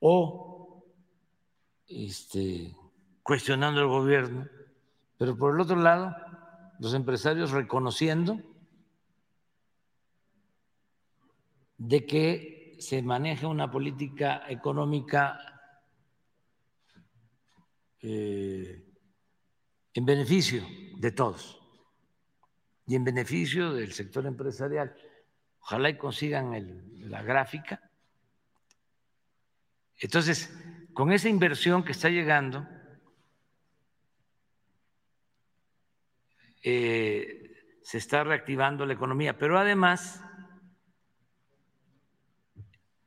[0.00, 0.84] o
[1.86, 2.74] este,
[3.22, 4.48] cuestionando el gobierno,
[5.18, 6.14] pero por el otro lado,
[6.78, 8.40] los empresarios reconociendo
[11.78, 15.38] de que se maneja una política económica
[18.00, 18.84] eh,
[19.94, 20.64] en beneficio
[20.96, 21.60] de todos
[22.86, 24.96] y en beneficio del sector empresarial.
[25.60, 27.91] Ojalá y consigan la gráfica
[30.02, 30.52] entonces,
[30.94, 32.66] con esa inversión que está llegando,
[36.64, 40.20] eh, se está reactivando la economía, pero además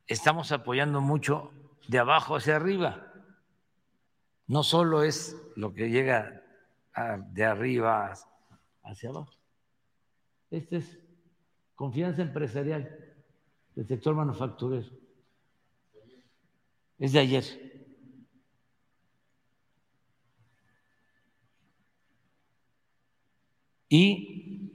[0.06, 1.52] estamos apoyando mucho
[1.86, 3.12] de abajo hacia arriba.
[4.46, 6.42] No solo es lo que llega
[7.32, 8.14] de arriba
[8.82, 9.34] hacia abajo.
[10.50, 10.98] Esta es
[11.74, 13.14] confianza empresarial
[13.74, 15.05] del sector manufacturero
[16.98, 17.44] es de ayer.
[23.88, 24.72] Y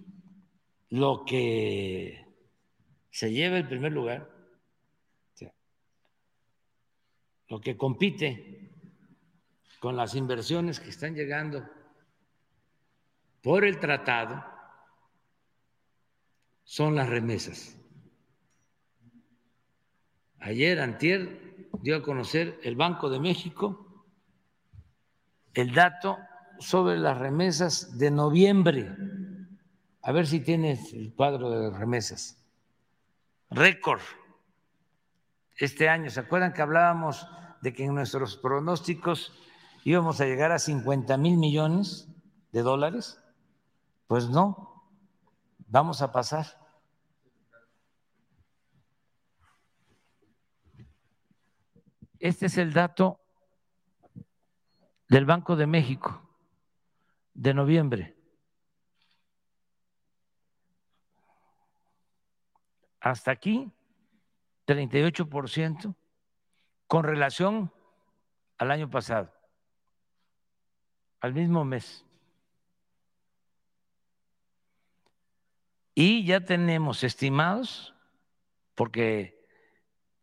[0.89, 2.25] lo que
[3.09, 4.29] se lleva el primer lugar,
[7.49, 8.71] lo que compite
[9.79, 11.67] con las inversiones que están llegando
[13.41, 14.45] por el tratado,
[16.63, 17.77] son las remesas.
[20.39, 21.50] Ayer, antier,
[21.81, 24.05] dio a conocer el Banco de México
[25.53, 26.17] el dato
[26.59, 28.95] sobre las remesas de noviembre.
[30.01, 32.37] A ver si tienes el cuadro de remesas.
[33.49, 34.01] Récord
[35.57, 36.09] este año.
[36.09, 37.27] ¿Se acuerdan que hablábamos
[37.61, 39.33] de que en nuestros pronósticos
[39.83, 42.07] íbamos a llegar a 50 mil millones
[42.51, 43.19] de dólares?
[44.07, 44.83] Pues no,
[45.67, 46.60] vamos a pasar
[52.21, 53.19] Este es el dato
[55.09, 56.21] del Banco de México
[57.33, 58.15] de noviembre.
[62.99, 63.71] Hasta aquí,
[64.67, 65.95] 38%
[66.85, 67.73] con relación
[68.59, 69.33] al año pasado,
[71.21, 72.05] al mismo mes.
[75.95, 77.95] Y ya tenemos estimados,
[78.75, 79.43] porque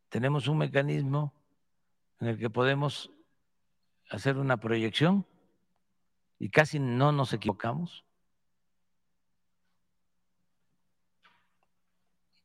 [0.08, 1.37] tenemos un mecanismo
[2.20, 3.10] en el que podemos
[4.10, 5.26] hacer una proyección
[6.38, 8.04] y casi no nos equivocamos.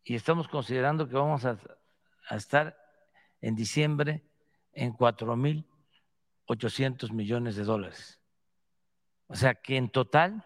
[0.04, 1.60] Y estamos considerando que vamos a,
[2.32, 2.76] estar
[3.42, 4.24] en diciembre
[4.74, 8.20] en 4.800 millones de dólares.
[9.28, 10.46] O sea que en total,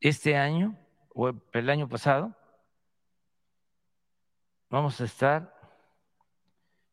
[0.00, 0.76] este año
[1.14, 2.34] o el año pasado,
[4.70, 5.59] vamos a estar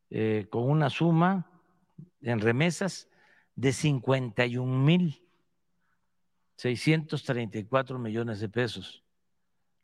[0.10, 1.50] eh, con una suma
[2.22, 3.10] en remesas
[3.56, 5.22] de 51 mil
[6.58, 9.04] 634 millones de pesos,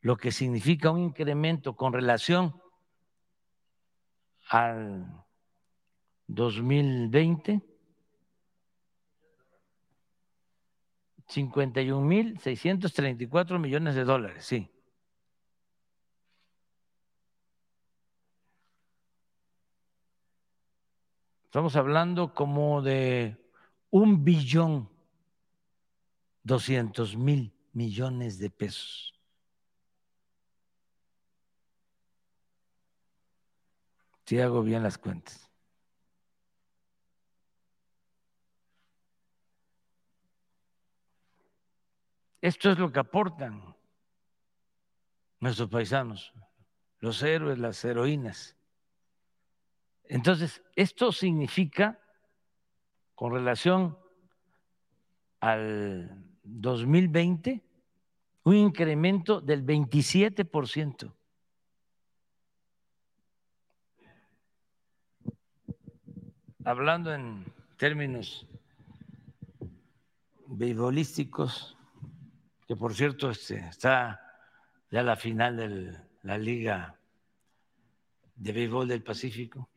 [0.00, 2.60] lo que significa un incremento con relación
[4.48, 5.24] al
[6.26, 7.62] 2020
[11.26, 14.70] 51.634 millones de dólares, sí.
[21.54, 23.36] Estamos hablando como de
[23.90, 24.90] un billón
[26.42, 29.14] doscientos mil millones de pesos.
[34.26, 35.48] Si hago bien las cuentas.
[42.40, 43.76] Esto es lo que aportan
[45.38, 46.32] nuestros paisanos,
[46.98, 48.53] los héroes, las heroínas.
[50.06, 51.98] Entonces, esto significa,
[53.14, 53.98] con relación
[55.40, 57.62] al 2020,
[58.44, 61.12] un incremento del 27%.
[66.66, 67.44] Hablando en
[67.76, 68.46] términos
[70.46, 71.76] beisbolísticos,
[72.66, 74.20] que por cierto este, está
[74.90, 76.98] ya la final de la Liga
[78.36, 79.68] de Béisbol del Pacífico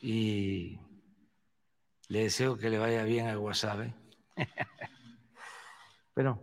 [0.00, 0.78] y
[2.08, 3.94] le deseo que le vaya bien a Guasave.
[6.14, 6.42] pero,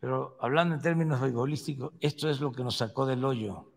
[0.00, 3.70] pero hablando en términos beisbolísticos, esto es lo que nos sacó del hoyo.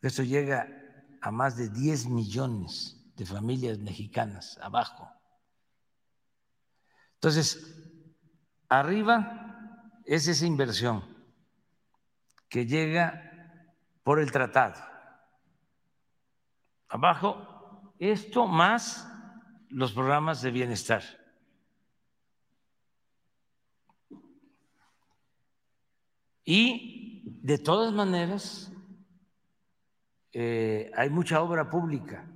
[0.00, 0.68] Esto llega
[1.20, 5.10] a más de 10 millones de familias mexicanas abajo.
[7.14, 7.74] Entonces,
[8.68, 11.17] arriba es esa inversión
[12.48, 14.82] que llega por el tratado.
[16.88, 19.06] Abajo, esto más
[19.68, 21.02] los programas de bienestar.
[26.44, 28.72] Y de todas maneras,
[30.32, 32.26] eh, hay mucha obra pública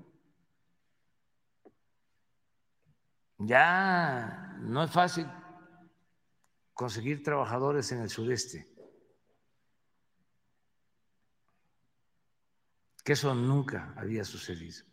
[3.45, 5.27] Ya no es fácil
[6.75, 8.72] conseguir trabajadores en el sudeste.
[13.03, 14.85] Que eso nunca había sucedido.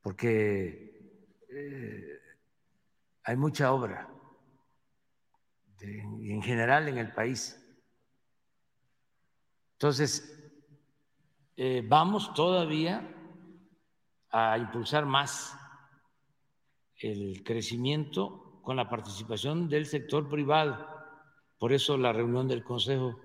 [0.00, 2.18] Porque eh,
[3.24, 4.08] hay mucha obra
[5.80, 7.58] en general en el país.
[9.74, 10.32] Entonces,
[11.56, 13.08] eh, vamos todavía
[14.30, 15.56] a impulsar más
[16.96, 20.86] el crecimiento con la participación del sector privado.
[21.58, 23.20] Por eso la reunión del Consejo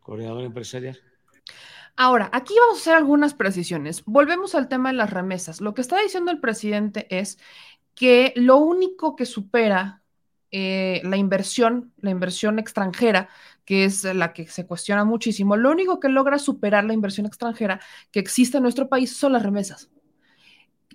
[0.00, 1.00] Coordinador Empresarial.
[1.96, 4.04] Ahora, aquí vamos a hacer algunas precisiones.
[4.04, 5.60] Volvemos al tema de las remesas.
[5.60, 7.38] Lo que está diciendo el presidente es
[7.94, 10.02] que lo único que supera
[10.50, 13.28] eh, la inversión, la inversión extranjera,
[13.64, 17.80] que es la que se cuestiona muchísimo, lo único que logra superar la inversión extranjera
[18.10, 19.90] que existe en nuestro país son las remesas.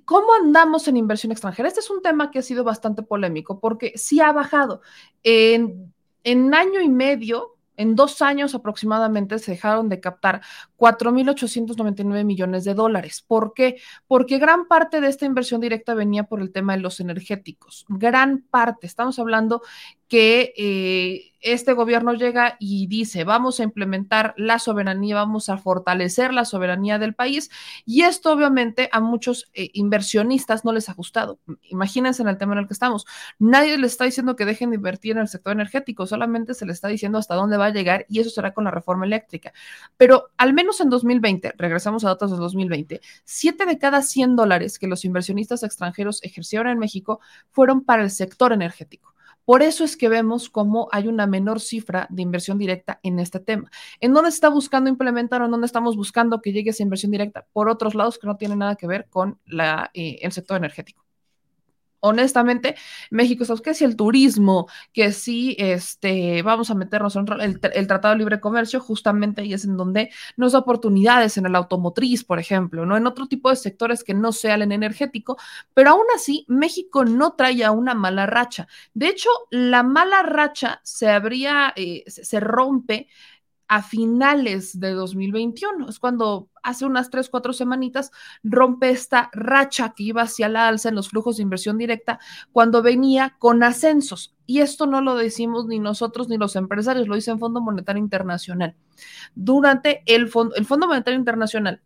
[0.05, 1.67] ¿Cómo andamos en inversión extranjera?
[1.67, 4.81] Este es un tema que ha sido bastante polémico porque sí ha bajado.
[5.23, 10.41] En, en año y medio, en dos años aproximadamente se dejaron de captar
[10.77, 13.23] 4.899 millones de dólares.
[13.25, 13.79] ¿Por qué?
[14.07, 17.85] Porque gran parte de esta inversión directa venía por el tema de los energéticos.
[17.87, 18.87] Gran parte.
[18.87, 19.61] Estamos hablando
[20.07, 26.33] que eh, este gobierno llega y dice, vamos a implementar la soberanía, vamos a fortalecer
[26.33, 27.49] la soberanía del país.
[27.85, 31.39] Y esto obviamente a muchos eh, inversionistas no les ha gustado.
[31.69, 33.05] Imagínense en el tema en el que estamos.
[33.39, 36.75] Nadie les está diciendo que dejen de invertir en el sector energético, solamente se les
[36.75, 39.53] está diciendo hasta dónde va a llegar y eso será con la reforma eléctrica.
[39.97, 44.79] Pero al menos en 2020, regresamos a datos de 2020, 7 de cada 100 dólares
[44.79, 47.19] que los inversionistas extranjeros ejercieron en México
[47.51, 49.16] fueron para el sector energético.
[49.47, 53.39] Por eso es que vemos cómo hay una menor cifra de inversión directa en este
[53.39, 53.71] tema.
[54.01, 57.13] ¿En dónde se está buscando implementar o en dónde estamos buscando que llegue esa inversión
[57.13, 57.47] directa?
[57.53, 61.06] Por otros lados que no tienen nada que ver con la, eh, el sector energético.
[61.99, 62.75] Honestamente,
[63.11, 67.87] México está que si el turismo, que si este, vamos a meternos en el, el,
[67.87, 72.23] Tratado de Libre Comercio, justamente ahí es en donde nos da oportunidades en el automotriz,
[72.23, 72.97] por ejemplo, ¿no?
[72.97, 75.37] En otro tipo de sectores que no sean en energético,
[75.73, 78.67] pero aún así, México no trae una mala racha.
[78.93, 83.07] De hecho, la mala racha se habría, eh, se rompe
[83.67, 85.89] a finales de 2021.
[85.89, 88.11] Es cuando hace unas tres, cuatro semanitas
[88.43, 92.19] rompe esta racha que iba hacia la alza en los flujos de inversión directa
[92.51, 94.35] cuando venía con ascensos.
[94.45, 98.01] Y esto no lo decimos ni nosotros ni los empresarios, lo dice el Fondo Monetario
[98.01, 98.75] Internacional.
[99.35, 101.81] Durante el Fondo, el Fondo Monetario Internacional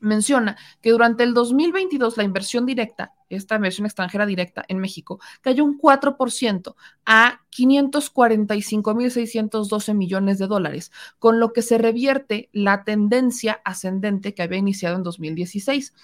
[0.00, 5.64] menciona que durante el 2022 la inversión directa, esta inversión extranjera directa en México, cayó
[5.64, 6.74] un 4%
[7.06, 14.58] a 545.612 millones de dólares, con lo que se revierte la tendencia ascendente que había
[14.58, 15.94] iniciado en 2016.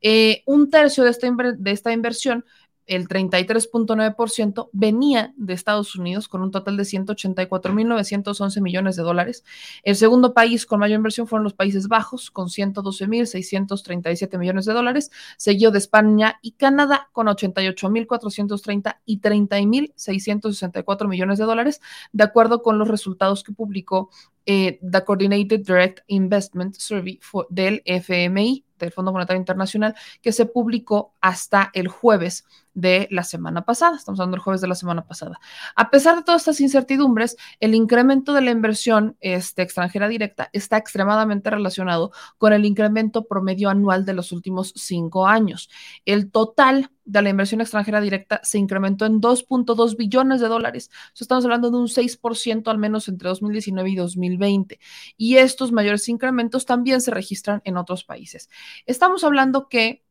[0.00, 2.44] Eh, un tercio de esta, de esta inversión
[2.86, 9.44] el 33.9% venía de Estados Unidos con un total de 184.911 millones de dólares.
[9.82, 15.10] El segundo país con mayor inversión fueron los Países Bajos con 112.637 millones de dólares,
[15.36, 21.80] seguido de España y Canadá con 88.430 y 30.664 millones de dólares,
[22.12, 24.10] de acuerdo con los resultados que publicó
[24.44, 31.14] eh, The Coordinated Direct Investment Survey del FMI, del Fondo Monetario Internacional, que se publicó
[31.20, 32.44] hasta el jueves
[32.74, 33.96] de la semana pasada.
[33.96, 35.38] Estamos hablando del jueves de la semana pasada.
[35.76, 40.76] A pesar de todas estas incertidumbres, el incremento de la inversión este, extranjera directa está
[40.76, 45.68] extremadamente relacionado con el incremento promedio anual de los últimos cinco años.
[46.04, 50.90] El total de la inversión extranjera directa se incrementó en 2.2 billones de dólares.
[51.18, 54.80] estamos hablando de un 6% al menos entre 2019 y 2020.
[55.16, 58.48] Y estos mayores incrementos también se registran en otros países.
[58.86, 60.04] Estamos hablando que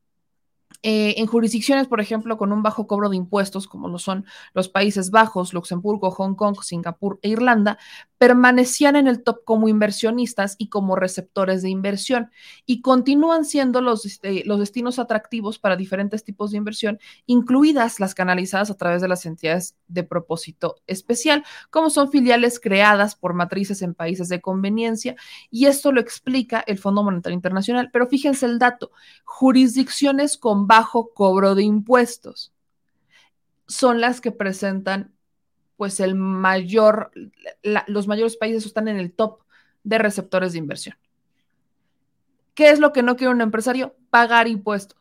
[0.83, 4.69] eh, en jurisdicciones, por ejemplo, con un bajo cobro de impuestos, como lo son los
[4.69, 7.77] Países Bajos, Luxemburgo, Hong Kong, Singapur e Irlanda,
[8.17, 12.29] permanecían en el top como inversionistas y como receptores de inversión
[12.67, 18.13] y continúan siendo los, este, los destinos atractivos para diferentes tipos de inversión, incluidas las
[18.13, 23.81] canalizadas a través de las entidades de propósito especial, como son filiales creadas por matrices
[23.81, 25.15] en países de conveniencia
[25.49, 27.89] y esto lo explica el Fondo Monetario Internacional.
[27.91, 28.91] Pero fíjense el dato,
[29.25, 32.53] jurisdicciones con bajo cobro de impuestos
[33.67, 35.13] son las que presentan
[35.77, 37.11] pues el mayor,
[37.87, 39.41] los mayores países están en el top
[39.83, 40.95] de receptores de inversión.
[42.53, 43.95] ¿Qué es lo que no quiere un empresario?
[44.09, 44.99] Pagar impuestos.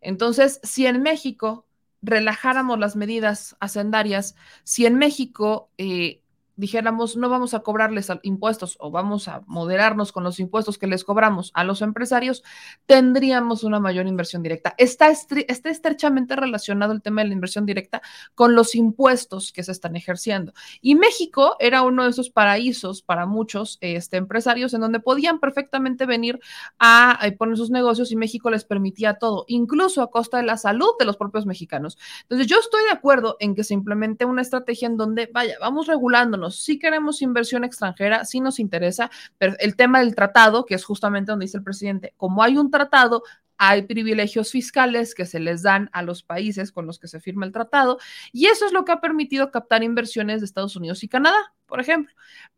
[0.00, 1.66] Entonces, si en México
[2.02, 4.34] relajáramos las medidas hacendarias,
[4.64, 6.21] si en México eh,
[6.56, 11.04] dijéramos no vamos a cobrarles impuestos o vamos a moderarnos con los impuestos que les
[11.04, 12.42] cobramos a los empresarios,
[12.86, 14.74] tendríamos una mayor inversión directa.
[14.78, 18.02] Está, está estrechamente relacionado el tema de la inversión directa
[18.34, 20.52] con los impuestos que se están ejerciendo.
[20.80, 26.06] Y México era uno de esos paraísos para muchos este, empresarios en donde podían perfectamente
[26.06, 26.40] venir
[26.78, 30.56] a, a poner sus negocios y México les permitía todo, incluso a costa de la
[30.56, 31.98] salud de los propios mexicanos.
[32.22, 35.86] Entonces yo estoy de acuerdo en que se implemente una estrategia en donde, vaya, vamos
[35.86, 40.84] regulándonos si queremos inversión extranjera, sí nos interesa, pero el tema del tratado, que es
[40.84, 43.22] justamente donde dice el presidente, como hay un tratado,
[43.64, 47.46] hay privilegios fiscales que se les dan a los países con los que se firma
[47.46, 47.98] el tratado
[48.32, 51.78] y eso es lo que ha permitido captar inversiones de Estados Unidos y Canadá, por
[51.78, 52.12] ejemplo.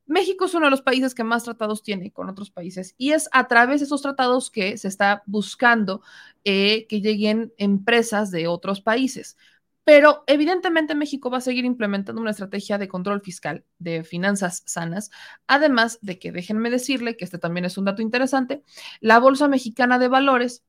[0.07, 3.28] México es uno de los países que más tratados tiene con otros países y es
[3.32, 6.03] a través de esos tratados que se está buscando
[6.45, 9.37] eh, que lleguen empresas de otros países.
[9.85, 15.11] Pero evidentemente México va a seguir implementando una estrategia de control fiscal de finanzas sanas,
[15.47, 18.62] además de que déjenme decirle que este también es un dato interesante,
[19.01, 20.64] la Bolsa Mexicana de Valores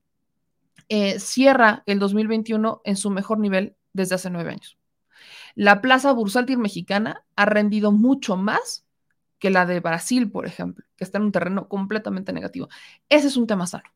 [0.90, 4.78] eh, cierra el 2021 en su mejor nivel desde hace nueve años.
[5.56, 8.86] La plaza bursátil mexicana ha rendido mucho más
[9.40, 12.68] que la de Brasil, por ejemplo, que está en un terreno completamente negativo.
[13.10, 13.95] Ese es un tema sano.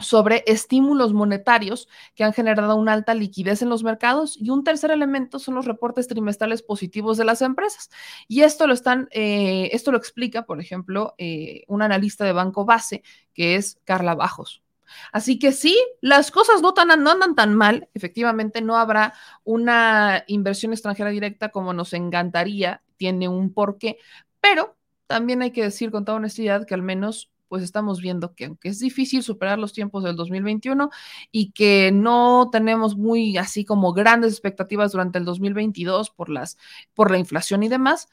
[0.00, 4.90] sobre estímulos monetarios que han generado una alta liquidez en los mercados y un tercer
[4.90, 7.90] elemento son los reportes trimestrales positivos de las empresas.
[8.28, 12.64] Y esto lo están, eh, esto lo explica, por ejemplo, eh, un analista de Banco
[12.64, 13.02] Base,
[13.34, 14.62] que es Carla Bajos.
[15.12, 17.88] Así que sí, las cosas no, tan, no andan tan mal.
[17.94, 23.98] Efectivamente, no habrá una inversión extranjera directa como nos encantaría, tiene un porqué,
[24.40, 24.76] pero
[25.06, 28.68] también hay que decir con toda honestidad que al menos pues estamos viendo que aunque
[28.68, 30.90] es difícil superar los tiempos del 2021
[31.30, 36.58] y que no tenemos muy así como grandes expectativas durante el 2022 por las
[36.94, 38.08] por la inflación y demás,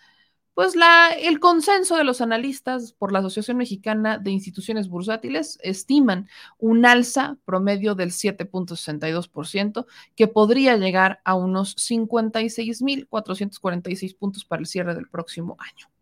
[0.53, 6.29] pues la, el consenso de los analistas por la Asociación Mexicana de Instituciones Bursátiles estiman
[6.59, 14.93] un alza promedio del 7.62% que podría llegar a unos 56.446 puntos para el cierre
[14.95, 15.92] del próximo año.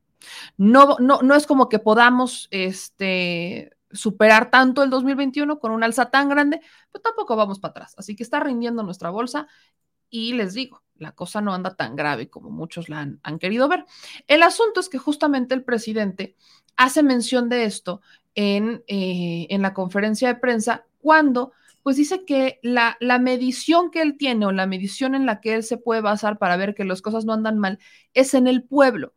[0.58, 6.10] No, no, no es como que podamos este, superar tanto el 2021 con un alza
[6.10, 6.62] tan grande,
[6.92, 7.96] pero tampoco vamos para atrás.
[7.98, 9.48] Así que está rindiendo nuestra bolsa
[10.10, 13.86] y les digo, la cosa no anda tan grave como muchos la han, querido ver.
[14.28, 16.36] El asunto es que justamente el presidente
[16.78, 18.02] hace mención de esto
[18.36, 21.54] en, eh, en la conferencia de prensa cuando
[21.84, 25.56] pues dice que la, la, medición que él tiene o la medición en la que
[25.56, 27.80] él se puede basar para ver que las cosas no andan mal
[28.14, 29.16] es en el pueblo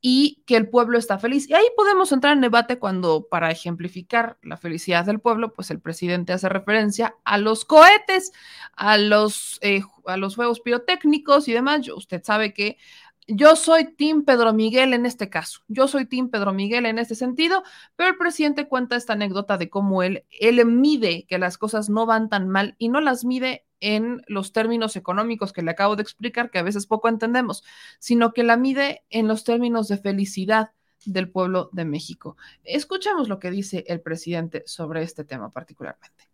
[0.00, 1.48] y que el pueblo está feliz.
[1.48, 5.80] Y ahí podemos entrar en debate cuando, para ejemplificar la felicidad del pueblo, pues el
[5.80, 8.32] presidente hace referencia a los cohetes,
[8.74, 11.88] a los, eh, a los juegos pirotécnicos y demás.
[11.88, 12.78] usted sabe que
[13.26, 17.14] yo soy Tim Pedro Miguel en este caso, yo soy Tim Pedro Miguel en este
[17.14, 17.64] sentido,
[17.96, 22.06] pero el presidente cuenta esta anécdota de cómo él, él mide que las cosas no
[22.06, 26.02] van tan mal y no las mide en los términos económicos que le acabo de
[26.02, 27.64] explicar, que a veces poco entendemos,
[27.98, 30.70] sino que la mide en los términos de felicidad
[31.04, 32.36] del pueblo de México.
[32.64, 36.28] Escuchamos lo que dice el presidente sobre este tema particularmente.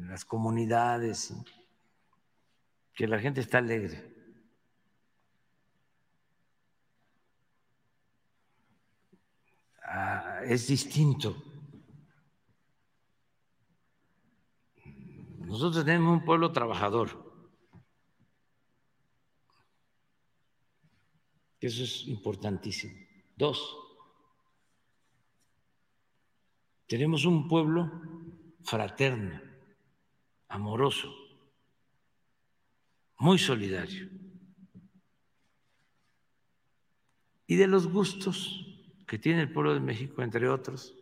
[0.00, 1.34] Las comunidades,
[2.94, 4.13] que la gente está alegre.
[9.84, 11.54] Ah, es distinto
[15.54, 17.10] Nosotros tenemos un pueblo trabajador.
[21.60, 22.92] Eso es importantísimo.
[23.36, 23.76] Dos,
[26.86, 27.88] tenemos un pueblo
[28.62, 29.40] fraterno,
[30.48, 31.14] amoroso,
[33.18, 34.10] muy solidario.
[37.46, 38.73] Y de los gustos
[39.06, 40.94] que tiene el pueblo de México, entre otros,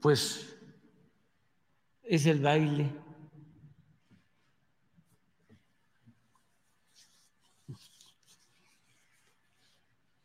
[0.00, 0.56] pues
[2.02, 2.90] es el baile.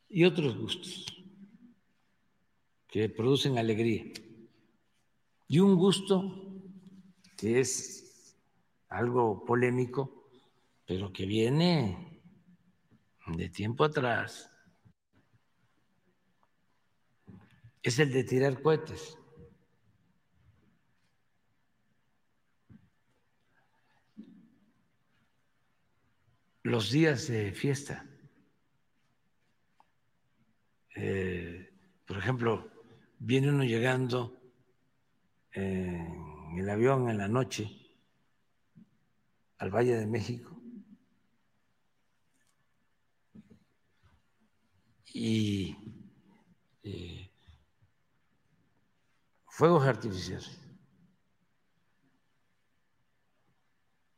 [0.10, 1.06] Y otros gustos
[2.88, 4.04] que producen alegría.
[5.48, 6.64] Y un gusto
[7.38, 8.38] que es
[8.90, 10.28] algo polémico,
[10.86, 12.11] pero que viene
[13.38, 14.50] de tiempo atrás,
[17.84, 19.18] es el de tirar cohetes.
[26.64, 28.06] los días de fiesta.
[30.96, 31.70] Eh,
[32.06, 32.72] por ejemplo,
[33.20, 34.40] viene uno llegando
[35.52, 37.70] en el avión en la noche
[39.58, 40.61] al Valle de México
[45.14, 45.78] y
[46.84, 47.30] eh,
[49.48, 50.60] fuegos artificiales.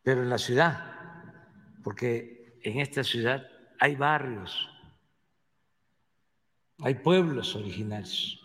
[0.02, 0.94] Pero en la ciudad
[1.84, 3.46] porque en esta ciudad
[3.80, 4.70] hay barrios,
[6.80, 8.40] hay pueblos originarios.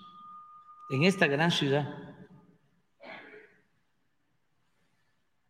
[0.91, 2.17] En esta gran ciudad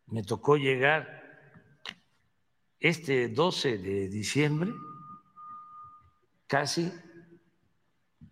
[0.06, 1.16] me tocó llegar
[2.78, 4.70] este 12 de diciembre
[6.48, 6.92] casi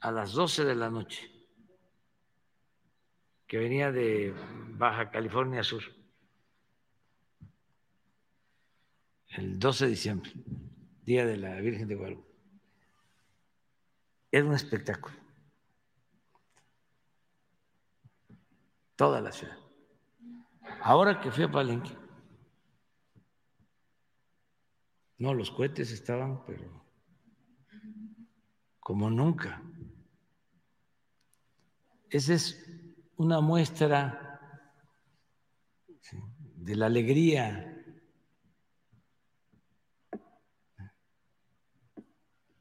[0.00, 1.30] a las 12 de la noche,
[3.46, 4.34] que venía de
[4.70, 5.82] Baja California Sur.
[9.28, 10.32] el 12 de diciembre,
[11.04, 12.26] Día de la Virgen de Guadalupe.
[14.32, 15.14] Era un espectáculo.
[18.96, 19.58] Toda la ciudad.
[20.80, 21.94] Ahora que fui a Palenque,
[25.18, 26.85] No, los cohetes estaban, pero
[28.86, 29.60] como nunca.
[32.08, 32.64] Esa es
[33.16, 34.38] una muestra
[36.54, 37.84] de la alegría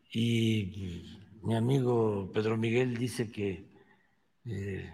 [0.09, 1.05] y
[1.43, 3.69] mi amigo Pedro Miguel dice que
[4.45, 4.91] eh,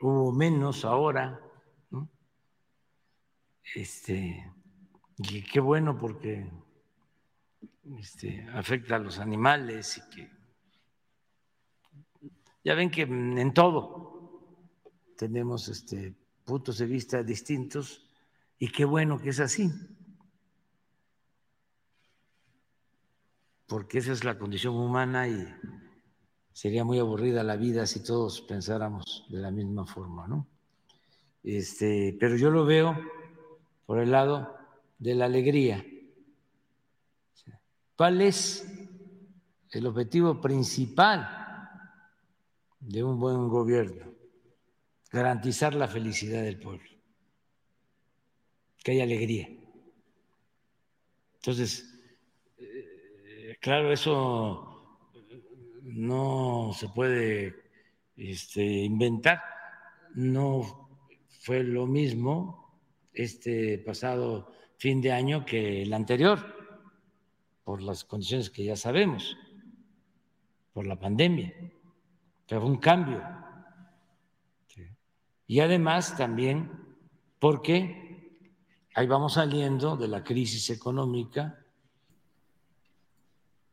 [0.00, 1.42] hubo menos ahora,
[3.74, 4.50] Este,
[5.18, 6.48] y qué bueno porque
[7.98, 10.30] este, afecta a los animales y que
[12.64, 14.42] ya ven que en todo
[15.16, 16.14] tenemos este,
[16.44, 18.08] puntos de vista distintos
[18.58, 19.70] y qué bueno que es así.
[23.66, 25.46] Porque esa es la condición humana y
[26.52, 30.46] sería muy aburrida la vida si todos pensáramos de la misma forma, ¿no?
[31.42, 32.98] Este, pero yo lo veo
[33.86, 34.56] por el lado
[34.98, 35.84] de la alegría.
[37.96, 38.66] ¿Cuál es
[39.70, 41.70] el objetivo principal
[42.78, 44.12] de un buen gobierno?
[45.10, 46.90] Garantizar la felicidad del pueblo,
[48.84, 49.48] que haya alegría.
[51.36, 51.98] Entonces,
[52.58, 54.98] eh, claro, eso
[55.82, 57.54] no se puede
[58.14, 59.40] este, inventar,
[60.14, 60.90] no
[61.40, 62.78] fue lo mismo
[63.14, 66.55] este pasado fin de año que el anterior,
[67.66, 69.36] por las condiciones que ya sabemos,
[70.72, 71.52] por la pandemia.
[72.46, 73.20] Pero un cambio.
[75.48, 76.70] Y además también
[77.40, 78.40] porque
[78.94, 81.58] ahí vamos saliendo de la crisis económica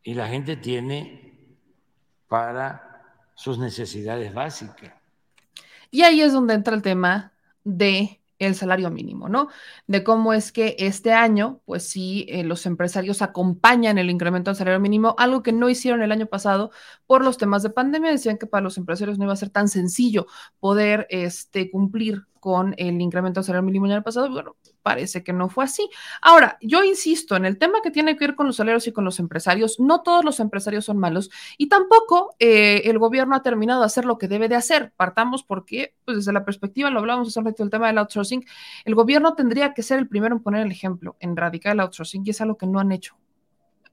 [0.02, 1.56] y la gente tiene
[2.28, 4.92] para sus necesidades básicas.
[5.92, 7.32] Y ahí es donde entra el tema
[7.64, 9.50] de el salario mínimo, ¿no?
[9.88, 14.58] De cómo es que este año, pues sí, eh, los empresarios acompañan el incremento del
[14.58, 16.72] salario mínimo, algo que no hicieron el año pasado
[17.08, 18.12] por los temas de pandemia.
[18.12, 20.28] Decían que para los empresarios no iba a ser tan sencillo
[20.60, 24.30] poder este, cumplir con el incremento del salario mínimo el año pasado.
[24.30, 25.90] Bueno, parece que no fue así.
[26.22, 29.06] Ahora, yo insisto en el tema que tiene que ver con los salarios y con
[29.06, 29.80] los empresarios.
[29.80, 34.06] No todos los empresarios son malos y tampoco eh, el gobierno ha terminado de hacer
[34.06, 34.94] lo que debe de hacer.
[34.96, 38.46] Partamos porque, pues desde la perspectiva, lo hablamos hace un rato, el tema del outsourcing,
[38.86, 42.24] el gobierno tendría que ser el primero en poner el ejemplo, en radicar el outsourcing
[42.26, 43.16] y es algo que no han hecho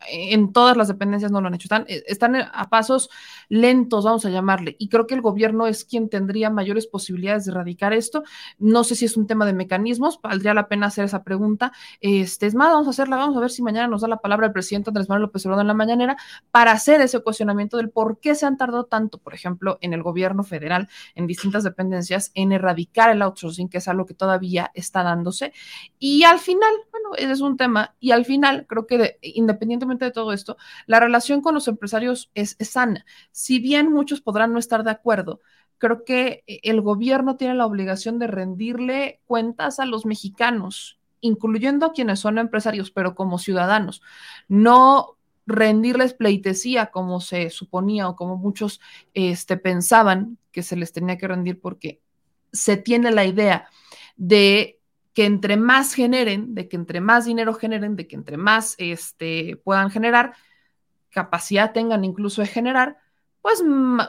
[0.08, 1.66] en todas las dependencias no lo han hecho.
[1.66, 3.10] Están, eh, están a pasos
[3.48, 4.76] lentos, vamos a llamarle.
[4.78, 8.22] Y creo que el gobierno es quien tendría mayores posibilidades de erradicar esto.
[8.58, 11.72] No sé si es un tema de mecanismos, valdría la pena hacer esa pregunta.
[12.00, 14.46] Este, es más, vamos a hacerla, vamos a ver si mañana nos da la palabra
[14.46, 16.16] el presidente Andrés Manuel López Obrador en la mañanera
[16.50, 20.02] para hacer ese cuestionamiento del por qué se han tardado tanto, por ejemplo, en el
[20.02, 25.02] gobierno federal, en distintas dependencias, en erradicar el outsourcing, que es algo que todavía está
[25.02, 25.52] dándose.
[25.98, 27.94] Y al final, bueno, ese es un tema.
[28.00, 32.56] Y al final, creo que independientemente de todo esto, la relación con los empresarios es,
[32.60, 33.04] sana.
[33.32, 35.40] Si bien muchos podrán no estar de acuerdo,
[35.78, 41.86] creo que eh, el gobierno tiene la obligación de rendirle cuentas a los mexicanos, incluyendo
[41.86, 44.02] a quienes son empresarios, pero como ciudadanos.
[44.48, 45.16] No
[45.46, 48.80] rendirles pleitesía como se suponía o como muchos
[49.14, 52.00] este, pensaban que se les tenía que rendir porque
[52.52, 53.68] se tiene la idea
[54.16, 54.79] de
[55.12, 59.56] que entre más generen, de que entre más dinero generen, de que entre más este,
[59.64, 60.34] puedan generar,
[61.10, 62.96] capacidad tengan incluso de generar,
[63.42, 63.62] pues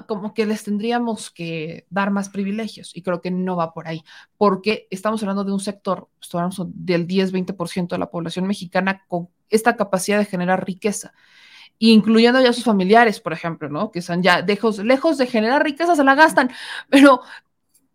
[0.07, 2.95] como que les tendríamos que dar más privilegios.
[2.95, 4.03] Y creo que no va por ahí,
[4.37, 9.75] porque estamos hablando de un sector, estamos del 10-20% de la población mexicana con esta
[9.75, 11.13] capacidad de generar riqueza
[11.83, 13.89] incluyendo ya sus familiares, por ejemplo, ¿no?
[13.89, 16.51] Que están ya lejos, lejos de generar riqueza, se la gastan,
[16.89, 17.21] pero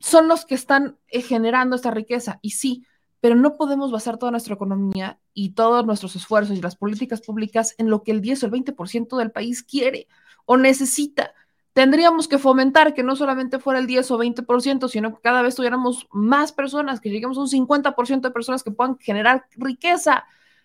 [0.01, 2.41] son los que están eh, generando esta riqueza.
[2.43, 2.85] Y sí,
[3.27, 7.75] pero no podemos basar toda nuestra economía y todos nuestros esfuerzos y las políticas públicas
[7.77, 10.07] en lo que el 10 o el 20% del país quiere
[10.45, 11.35] o necesita.
[11.73, 15.57] Tendríamos que fomentar que no solamente fuera el 10 o 20%, sino que cada vez
[15.57, 20.25] tuviéramos más personas, que lleguemos a un 50% de personas que puedan generar riqueza.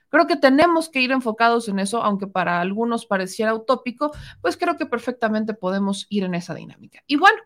[0.09, 4.77] Creo que tenemos que ir enfocados en eso, aunque para algunos pareciera utópico, pues creo
[4.77, 7.01] que perfectamente podemos ir en esa dinámica.
[7.07, 7.41] Y bueno,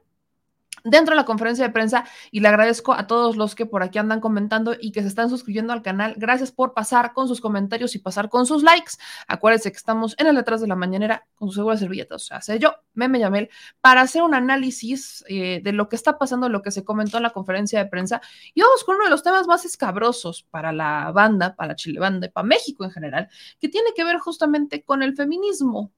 [0.86, 3.98] dentro de la conferencia de prensa y le agradezco a todos los que por aquí
[3.98, 6.14] andan comentando y que se están suscribiendo al canal.
[6.18, 8.94] Gracias por pasar con sus comentarios y pasar con sus likes.
[9.28, 12.42] Acuérdense que estamos en el detrás de la mañanera con su segura servilleta, o sea,
[12.42, 13.50] sé yo, Meme Yamel,
[13.82, 17.24] para hacer un análisis eh, de lo que está pasando, lo que se comentó en
[17.24, 18.22] la conferencia de prensa.
[18.54, 22.28] Y vamos con uno de los temas más escabrosos para la banda, para Chile Banda
[22.28, 23.30] y para México en general,
[23.60, 25.92] que tiene que ver justamente con el feminismo.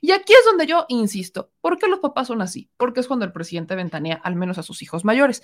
[0.00, 2.70] Y aquí es donde yo insisto, ¿por qué los papás son así?
[2.76, 5.42] Porque es cuando el presidente ventanea al menos a sus hijos mayores.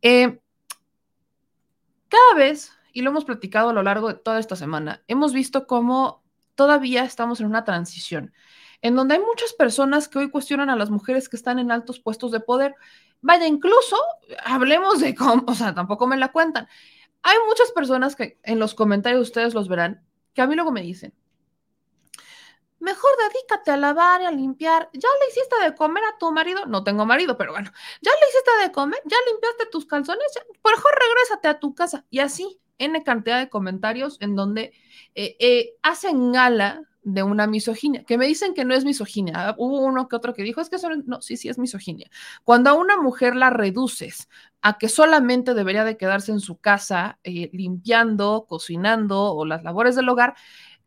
[0.00, 0.40] Eh,
[2.08, 5.66] cada vez, y lo hemos platicado a lo largo de toda esta semana, hemos visto
[5.66, 6.22] cómo
[6.54, 8.32] todavía estamos en una transición,
[8.82, 12.00] en donde hay muchas personas que hoy cuestionan a las mujeres que están en altos
[12.00, 12.74] puestos de poder.
[13.20, 13.96] Vaya, incluso
[14.44, 16.68] hablemos de cómo, o sea, tampoco me la cuentan.
[17.22, 20.82] Hay muchas personas que en los comentarios ustedes los verán, que a mí luego me
[20.82, 21.14] dicen,
[22.82, 24.90] mejor dedícate a lavar y a limpiar.
[24.92, 26.66] ¿Ya le hiciste de comer a tu marido?
[26.66, 27.70] No tengo marido, pero bueno,
[28.00, 29.00] ¿ya le hiciste de comer?
[29.04, 30.26] ¿Ya limpiaste tus calzones?
[30.60, 32.04] Por mejor regrésate a tu casa.
[32.10, 34.72] Y así, N cantidad de comentarios en donde
[35.14, 39.54] eh, eh, hacen gala de una misoginia, que me dicen que no es misoginia.
[39.58, 42.08] Hubo uno que otro que dijo, es que eso no, sí, sí es misoginia.
[42.44, 44.28] Cuando a una mujer la reduces
[44.60, 49.96] a que solamente debería de quedarse en su casa eh, limpiando, cocinando o las labores
[49.96, 50.36] del hogar,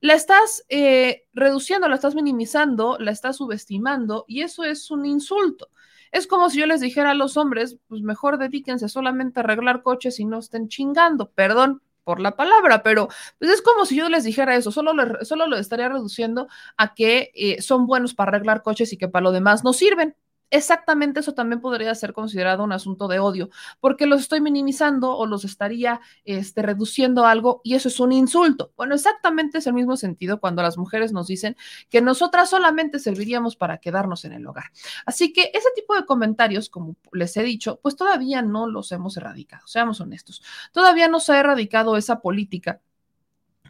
[0.05, 5.69] la estás eh, reduciendo, la estás minimizando, la estás subestimando y eso es un insulto.
[6.11, 9.81] Es como si yo les dijera a los hombres, pues mejor dedíquense solamente a arreglar
[9.81, 13.07] coches y no estén chingando, perdón por la palabra, pero
[13.39, 14.93] pues es como si yo les dijera eso, solo,
[15.23, 16.47] solo lo estaría reduciendo
[16.77, 20.15] a que eh, son buenos para arreglar coches y que para lo demás no sirven
[20.49, 25.25] exactamente eso también podría ser considerado un asunto de odio, porque los estoy minimizando o
[25.25, 28.71] los estaría este, reduciendo a algo y eso es un insulto.
[28.77, 31.55] Bueno, exactamente es el mismo sentido cuando las mujeres nos dicen
[31.89, 34.65] que nosotras solamente serviríamos para quedarnos en el hogar.
[35.05, 39.17] Así que ese tipo de comentarios, como les he dicho, pues todavía no los hemos
[39.17, 40.41] erradicado, seamos honestos.
[40.71, 42.81] Todavía no se ha erradicado esa política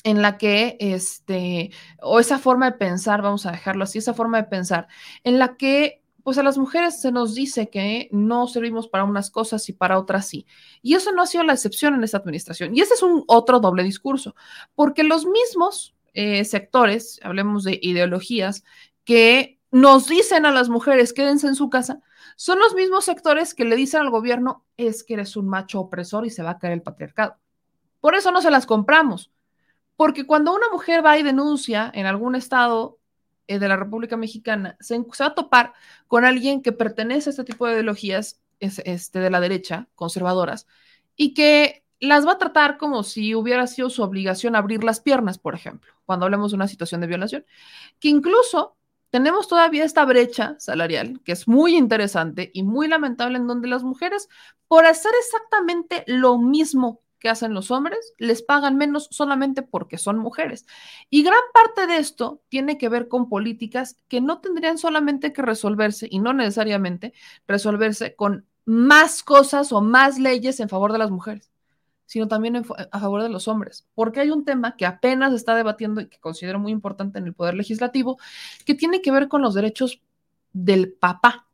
[0.04, 4.38] en la que, este, o esa forma de pensar, vamos a dejarlo así, esa forma
[4.38, 4.88] de pensar,
[5.24, 9.30] en la que pues a las mujeres se nos dice que no servimos para unas
[9.30, 10.48] cosas y para otras sí.
[10.82, 12.76] Y eso no ha sido la excepción en esta administración.
[12.76, 14.36] Y ese es un otro doble discurso,
[14.74, 18.64] porque los mismos eh, sectores, hablemos de ideologías,
[19.04, 22.02] que nos dicen a las mujeres quédense en su casa,
[22.38, 26.26] son los mismos sectores que le dicen al gobierno es que eres un macho opresor
[26.26, 27.38] y se va a caer el patriarcado.
[28.00, 29.32] Por eso no se las compramos.
[29.96, 32.98] Porque cuando una mujer va y denuncia en algún estado
[33.48, 35.74] eh, de la República Mexicana se, va a topar
[36.08, 40.68] con alguien que pertenece a este tipo de ideologías este, de la derecha, conservadoras,
[41.16, 45.38] y que las va a tratar como si hubiera sido su obligación abrir las piernas,
[45.38, 47.46] por ejemplo, cuando hablemos de una situación de violación,
[48.00, 48.78] que incluso
[49.10, 53.84] tenemos todavía esta brecha salarial, que es muy interesante y muy lamentable, en donde las
[53.84, 54.28] mujeres,
[54.68, 60.20] por hacer exactamente lo mismo que hacen los hombres, les pagan menos solamente porque son
[60.20, 60.68] mujeres.
[61.10, 65.42] Y gran parte de esto tiene que ver con políticas que no tendrían solamente que
[65.42, 67.14] resolverse y no necesariamente
[67.48, 71.50] resolverse con más cosas o más leyes en favor de las mujeres,
[72.06, 76.02] sino también a favor de los hombres, porque hay un tema que apenas está debatiendo
[76.02, 78.20] y que considero muy importante en el Poder Legislativo,
[78.66, 80.00] que tiene que ver con los derechos
[80.54, 81.48] del papá.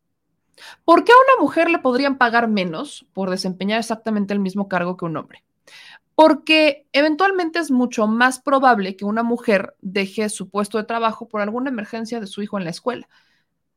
[0.83, 4.97] ¿Por qué a una mujer le podrían pagar menos por desempeñar exactamente el mismo cargo
[4.97, 5.45] que un hombre?
[6.21, 11.41] Porque eventualmente es mucho más probable que una mujer deje su puesto de trabajo por
[11.41, 13.09] alguna emergencia de su hijo en la escuela,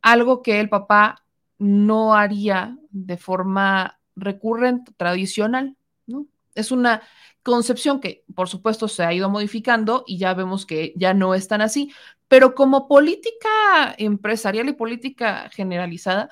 [0.03, 1.25] algo que el papá
[1.57, 5.75] no haría de forma recurrente, tradicional,
[6.07, 6.27] ¿no?
[6.55, 7.01] Es una
[7.43, 11.49] concepción que, por supuesto, se ha ido modificando y ya vemos que ya no es
[11.49, 11.95] tan así,
[12.29, 16.29] pero como política empresarial y política generalizada,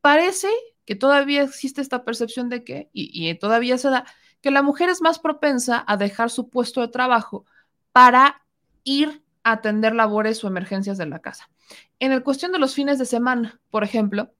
[0.00, 0.48] parece
[0.84, 4.04] que todavía existe esta percepción de que, y, y todavía se da,
[4.40, 7.44] que la mujer es más propensa a dejar su puesto de trabajo
[7.92, 8.42] para
[8.84, 11.50] ir a atender labores o emergencias de la casa.
[11.98, 14.32] En el cuestión de los fines de semana, por ejemplo,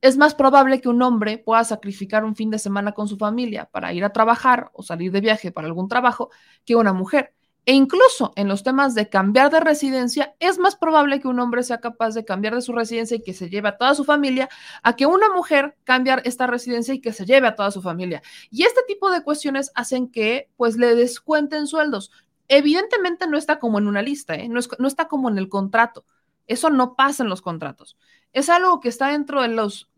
[0.00, 3.66] es más probable que un hombre pueda sacrificar un fin de semana con su familia
[3.66, 6.30] para ir a trabajar o salir de viaje para algún trabajo
[6.64, 7.34] que una mujer.
[7.66, 11.62] E incluso en los temas de cambiar de residencia, es más probable que un hombre
[11.62, 14.48] sea capaz de cambiar de su residencia y que se lleve a toda su familia,
[14.82, 18.22] a que una mujer cambiar esta residencia y que se lleve a toda su familia.
[18.50, 22.10] Y este tipo de cuestiones hacen que pues le descuenten sueldos.
[22.48, 24.48] Evidentemente no está como en una lista, ¿eh?
[24.48, 26.04] no, no está como en el contrato.
[26.46, 27.96] Eso no pasa en los contratos.
[28.32, 29.88] Es algo que está dentro de los,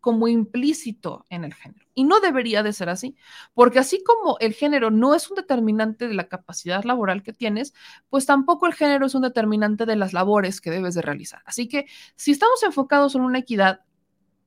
[0.00, 1.86] como implícito en el género.
[1.94, 3.16] Y no debería de ser así,
[3.54, 7.74] porque así como el género no es un determinante de la capacidad laboral que tienes,
[8.08, 11.42] pues tampoco el género es un determinante de las labores que debes de realizar.
[11.44, 11.86] Así que
[12.16, 13.80] si estamos enfocados en una equidad,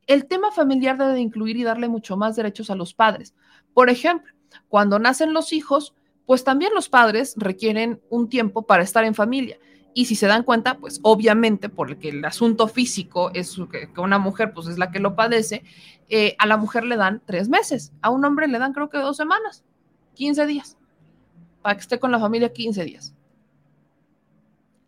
[0.07, 3.35] el tema familiar debe de incluir y darle mucho más derechos a los padres.
[3.73, 4.33] Por ejemplo,
[4.67, 5.93] cuando nacen los hijos,
[6.25, 9.57] pues también los padres requieren un tiempo para estar en familia.
[9.93, 14.53] Y si se dan cuenta, pues obviamente, porque el asunto físico es que, una mujer
[14.53, 15.63] pues es la que lo padece,
[16.09, 18.97] eh, a la mujer le dan tres meses, a un hombre le dan creo que
[18.97, 19.63] dos semanas,
[20.15, 20.77] 15 días,
[21.61, 23.15] para que esté con la familia 15 días.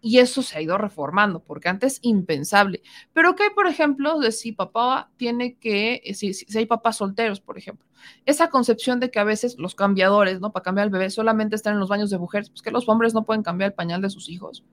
[0.08, 2.84] y eso se ha ido reformando, porque antes impensable.
[3.12, 7.40] Pero que hay, por ejemplo, de si papá tiene que, eh, si, hay papás solteros,
[7.42, 7.88] por ejemplo,
[8.24, 10.52] esa concepción de que a veces los cambiadores, ¿no?
[10.52, 13.16] Para cambiar el bebé solamente están en los baños de mujeres, pues que los hombres
[13.16, 14.64] no pueden cambiar el pañal de sus hijos.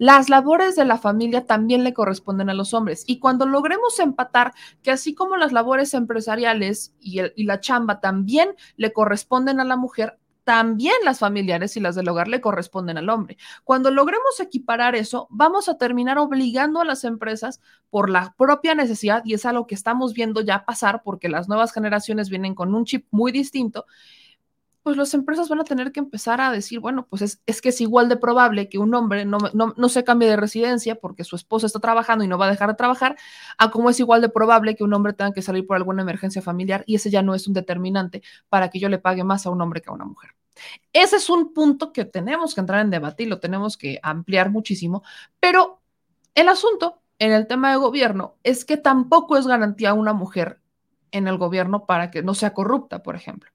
[0.00, 3.04] Las labores de la familia también le corresponden a los hombres.
[3.06, 8.94] Y cuando logremos empatar que así como las labores empresariales y, la chamba también le
[8.94, 13.36] corresponden a la mujer, también las familiares y las del hogar le corresponden al hombre.
[13.62, 19.22] Cuando logremos equiparar eso, vamos a terminar obligando a las empresas por la propia necesidad,
[19.26, 22.86] y es algo que estamos viendo ya pasar porque las nuevas generaciones vienen con un
[22.86, 23.84] chip muy distinto,
[24.82, 27.68] pues las empresas van a tener que empezar a decir, bueno, pues es, es que
[27.68, 31.24] es igual de probable que un hombre no, no, no, se cambie de residencia porque
[31.24, 33.16] su esposa está trabajando y no va a dejar de trabajar,
[33.58, 36.40] a como es igual de probable que un hombre tenga que salir por alguna emergencia
[36.40, 39.50] familiar y ese ya no es un determinante para que yo le pague más a
[39.50, 40.30] un hombre que a una mujer.
[40.92, 44.50] Ese es un punto que tenemos que entrar en debate y lo tenemos que ampliar
[44.50, 45.02] muchísimo,
[45.40, 45.82] pero
[46.34, 50.60] el asunto en el tema de gobierno es que tampoco es garantía una mujer
[51.12, 53.50] en el gobierno para que no sea corrupta, por ejemplo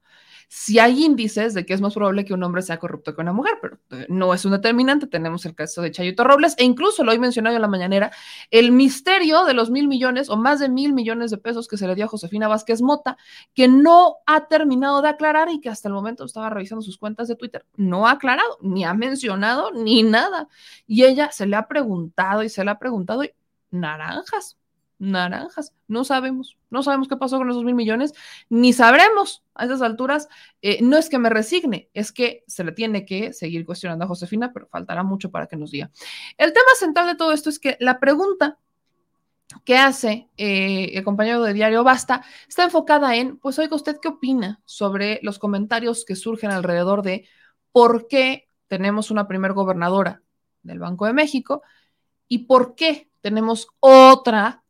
[0.48, 3.34] si hay índices de que es más probable que un hombre sea corrupto que una
[3.34, 5.08] mujer, pero eh, no es un determinante.
[5.08, 8.12] Tenemos el caso de Chayito Robles e incluso lo he mencionado en la mañanera,
[8.52, 11.88] el misterio de los mil millones o más de mil millones de pesos que se
[11.88, 13.18] le dio a Josefina Vázquez Mota,
[13.54, 17.28] que no ha terminado de aclarar y que hasta el momento estaba revisando sus cuentas
[17.28, 17.66] de Twitter.
[17.76, 20.48] No ha aclarado, ni ha mencionado, ni nada.
[20.88, 23.32] Y ella se le ha preguntado y se le ha preguntado y
[23.72, 24.58] naranjas
[24.98, 25.74] naranjas.
[25.88, 28.14] No sabemos, no sabemos qué pasó con esos mil millones,
[28.50, 30.28] ni sabremos a esas alturas.
[30.62, 34.08] Eh, no es que me resigne, es que se le tiene que seguir cuestionando a
[34.08, 35.92] Josefina, pero faltará mucho para que nos diga.
[36.38, 38.58] El tema central de todo esto es que la pregunta
[39.64, 44.08] que hace eh, el compañero de Diario Basta está enfocada en, pues oiga, ¿usted qué
[44.08, 47.28] opina sobre los comentarios que surgen alrededor de
[47.72, 50.24] por qué tenemos una primer gobernadora
[50.64, 51.62] del Banco de México
[52.28, 54.64] y por qué tenemos otra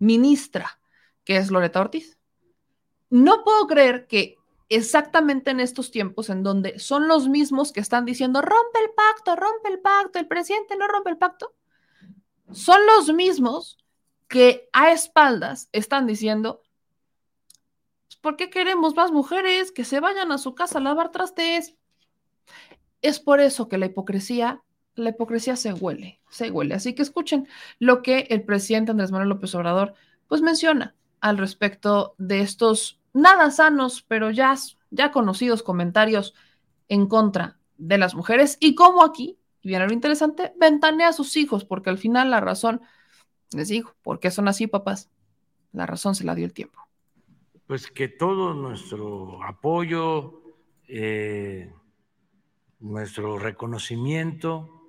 [0.00, 0.80] ministra,
[1.22, 2.18] que es Loreta Ortiz.
[3.08, 4.36] No puedo creer que
[4.68, 9.36] exactamente en estos tiempos en donde son los mismos que están diciendo rompe el pacto,
[9.36, 11.54] rompe el pacto, el presidente no rompe el pacto,
[12.52, 13.78] son los mismos
[14.26, 16.62] que a espaldas están diciendo,
[18.06, 21.76] pues, ¿por qué queremos más mujeres que se vayan a su casa a lavar trastes?
[23.02, 24.62] Es por eso que la hipocresía
[24.94, 26.74] la hipocresía se huele, se huele.
[26.74, 27.46] Así que escuchen
[27.78, 29.94] lo que el presidente Andrés Manuel López Obrador
[30.28, 34.54] pues menciona al respecto de estos nada sanos, pero ya,
[34.90, 36.34] ya conocidos comentarios
[36.88, 41.64] en contra de las mujeres y cómo aquí, viene lo interesante, ventanea a sus hijos,
[41.64, 42.80] porque al final la razón,
[43.52, 45.10] les digo, ¿por qué son así, papás?
[45.72, 46.80] La razón se la dio el tiempo.
[47.66, 50.42] Pues que todo nuestro apoyo,
[50.88, 51.72] eh,
[52.80, 54.79] nuestro reconocimiento,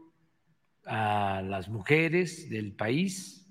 [0.94, 3.48] a las mujeres del país,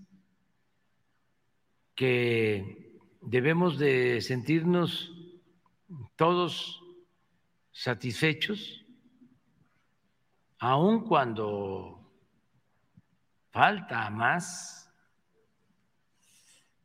[1.95, 5.11] que debemos de sentirnos
[6.17, 6.83] todos
[7.73, 8.85] satisfechos,
[10.59, 12.13] aun cuando
[13.49, 14.93] falta más,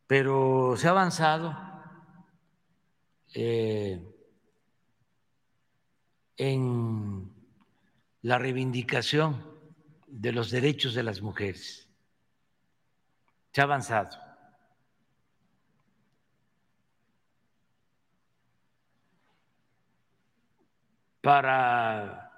[0.08, 1.54] pero se ha avanzado
[3.34, 4.02] eh,
[6.38, 7.30] en
[8.22, 9.55] la reivindicación
[10.18, 11.90] de los derechos de las mujeres.
[13.52, 14.18] Se ha avanzado.
[21.22, 22.32] Para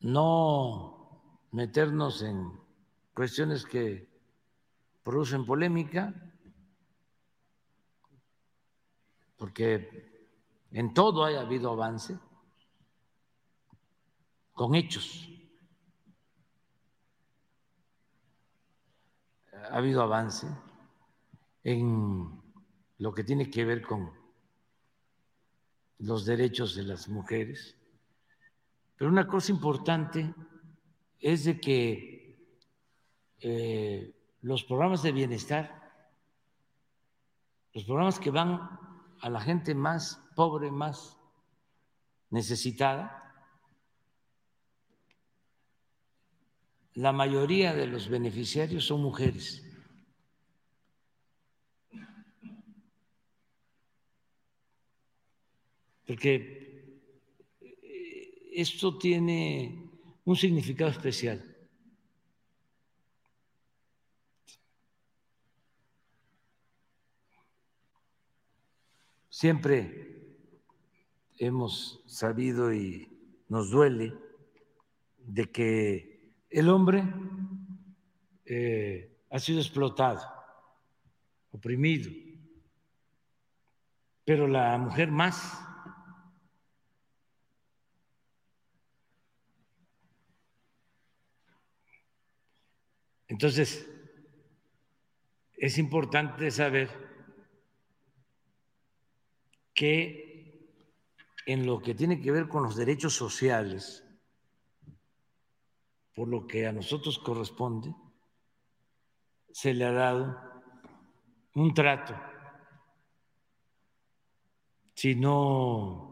[0.00, 2.50] no meternos en
[3.14, 4.06] cuestiones que
[5.02, 6.12] producen polémica,
[9.36, 10.28] porque
[10.72, 12.18] en todo haya habido avance,
[14.52, 15.39] con hechos.
[19.70, 20.46] Ha habido avance
[21.64, 22.40] en
[22.98, 24.10] lo que tiene que ver con
[25.98, 27.76] los derechos de las mujeres.
[28.96, 30.34] Pero una cosa importante
[31.18, 32.20] es de que
[33.40, 35.92] eh, los programas de bienestar,
[37.72, 38.78] los programas que van
[39.20, 41.18] a la gente más pobre, más
[42.30, 43.19] necesitada,
[46.94, 49.64] la mayoría de los beneficiarios son mujeres.
[56.06, 56.98] Porque
[57.60, 59.88] eh, esto tiene
[60.24, 61.46] un significado especial.
[69.28, 70.10] Siempre
[71.38, 73.08] hemos sabido y
[73.48, 74.12] nos duele
[75.16, 76.09] de que
[76.50, 77.04] el hombre
[78.44, 80.20] eh, ha sido explotado,
[81.52, 82.10] oprimido,
[84.24, 85.58] pero la mujer más.
[93.28, 93.88] Entonces,
[95.56, 96.90] es importante saber
[99.72, 100.30] que
[101.46, 104.04] en lo que tiene que ver con los derechos sociales,
[106.14, 107.94] por lo que a nosotros corresponde,
[109.52, 110.38] se le ha dado
[111.54, 112.14] un trato,
[114.94, 116.10] si no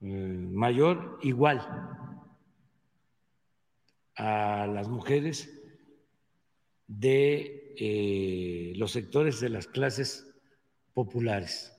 [0.00, 1.60] eh, mayor, igual
[4.16, 5.48] a las mujeres
[6.86, 10.26] de eh, los sectores de las clases
[10.92, 11.72] populares.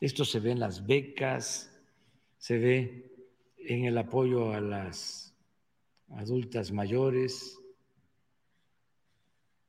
[0.00, 1.70] Esto se ve en las becas,
[2.38, 3.12] se ve
[3.56, 5.23] en el apoyo a las
[6.10, 7.58] adultas mayores,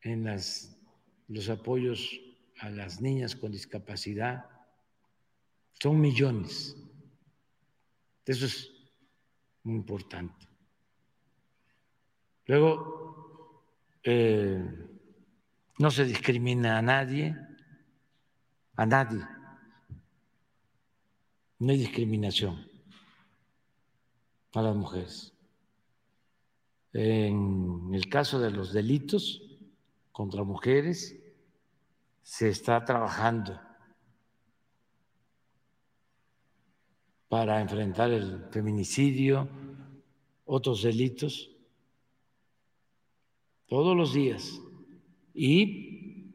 [0.06, 0.78] en las,
[1.28, 2.20] los apoyos
[2.60, 4.46] a las niñas con discapacidad.
[5.74, 6.78] Son millones.
[8.26, 8.72] Eso es
[9.64, 10.48] muy importante.
[12.46, 13.64] Luego,
[14.04, 14.64] eh,
[15.80, 17.36] no se discrimina a nadie,
[18.76, 19.22] a nadie.
[21.58, 22.70] No hay discriminación
[24.54, 25.35] a las mujeres.
[26.98, 29.42] En el caso de los delitos,
[30.14, 31.22] contra mujeres,
[32.24, 33.60] se está trabajando
[37.28, 39.50] para enfrentar el feminicidio,
[40.46, 41.52] otros delitos,
[43.68, 44.62] todos los días.
[45.34, 46.34] Y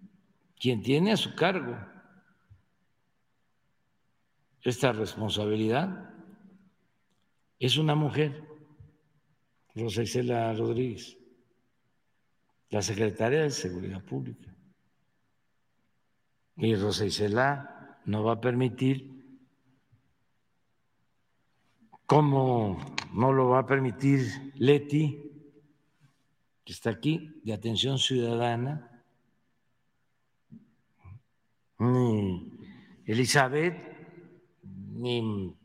[0.56, 1.74] quien tiene a su cargo
[4.60, 6.14] esta responsabilidad
[7.58, 8.49] es una mujer,
[9.80, 11.20] Rosa Isela Rodríguez
[12.70, 14.54] la secretaria de Seguridad Pública.
[16.56, 19.10] Y Rosa Isela no va a permitir,
[22.06, 22.78] como
[23.12, 25.20] no lo va a permitir Leti,
[26.64, 29.02] que está aquí, de atención ciudadana,
[31.78, 32.52] ni
[33.06, 33.74] Elizabeth,
[34.62, 35.56] ni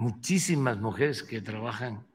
[0.00, 2.06] muchísimas mujeres que trabajan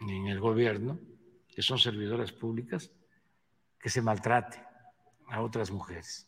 [0.00, 0.98] en el gobierno,
[1.46, 2.90] que son servidoras públicas,
[3.78, 4.58] que se maltrate
[5.28, 6.26] a otras mujeres.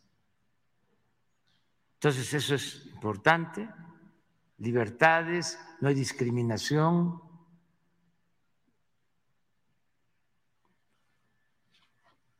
[1.95, 3.67] Entonces eso es importante,
[4.59, 7.23] libertades, no hay discriminación.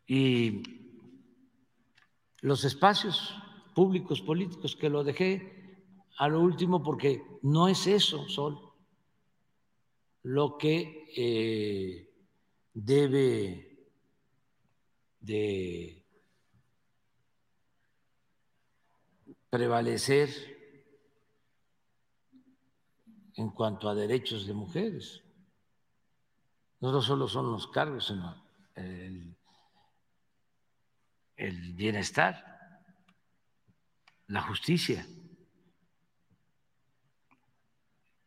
[0.07, 0.63] Y
[2.43, 3.35] los espacios
[3.75, 5.60] públicos políticos, que lo dejé
[6.19, 8.71] a lo último porque no es eso solo
[10.23, 12.11] lo que eh,
[12.75, 13.89] debe
[15.21, 16.05] de
[19.49, 20.29] prevalecer
[23.35, 25.23] en cuanto a derechos de mujeres.
[26.81, 28.43] No solo son los cargos, sino
[31.37, 32.83] el bienestar,
[34.27, 35.07] la justicia.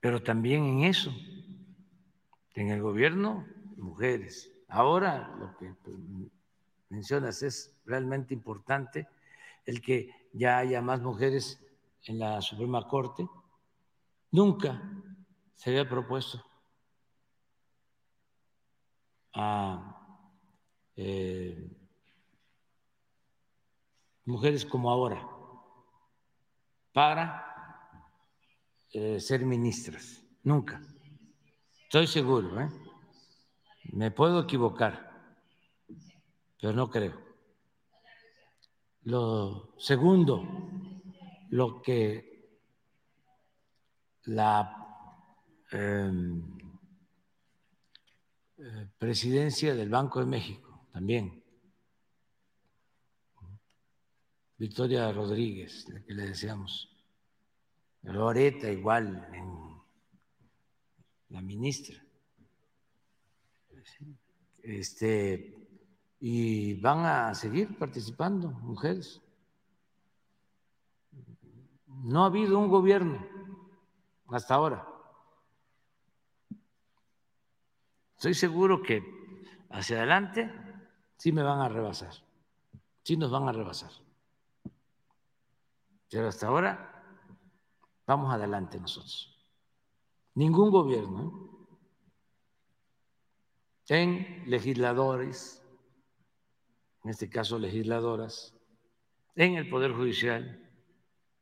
[0.04, 1.16] Pero también en eso
[2.56, 3.48] en el gobierno,
[3.78, 4.52] mujeres.
[4.68, 5.74] Ahora lo que
[6.90, 9.08] mencionas es realmente importante,
[9.66, 11.58] el que ya haya más mujeres
[12.04, 13.26] en la Suprema Corte.
[14.32, 14.84] Nunca
[15.56, 16.44] se había propuesto
[19.32, 20.20] a
[20.98, 21.66] eh,
[24.26, 25.26] mujeres como ahora
[26.92, 27.53] para
[28.94, 30.24] eh, ser ministras.
[30.44, 30.82] Nunca.
[31.84, 32.70] Estoy seguro, ¿eh?
[33.92, 35.36] Me puedo equivocar,
[36.60, 37.20] pero no creo.
[39.04, 40.48] Lo segundo,
[41.50, 42.60] lo que
[44.26, 44.78] la
[45.72, 46.42] em,
[48.58, 51.44] eh, presidencia del Banco de México también,
[54.58, 56.93] Victoria Rodríguez, que le decíamos,
[58.04, 59.28] Loreta igual
[61.30, 62.04] la ministra.
[64.62, 65.56] Este,
[66.20, 69.22] y van a seguir participando mujeres.
[71.88, 73.26] No ha habido un gobierno
[74.28, 74.88] hasta ahora.
[78.16, 79.04] Estoy seguro que
[79.70, 80.52] hacia adelante
[81.18, 82.14] sí me van a rebasar,
[83.04, 83.92] sí nos van a rebasar.
[86.10, 86.93] Pero hasta ahora
[88.06, 89.30] vamos adelante nosotros.
[90.36, 91.68] ningún gobierno,
[93.88, 95.62] en legisladores,
[97.04, 98.56] en este caso legisladoras,
[99.36, 100.72] en el Poder Judicial,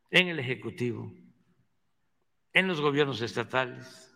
[0.09, 1.11] en el Ejecutivo,
[2.53, 4.13] en los gobiernos estatales.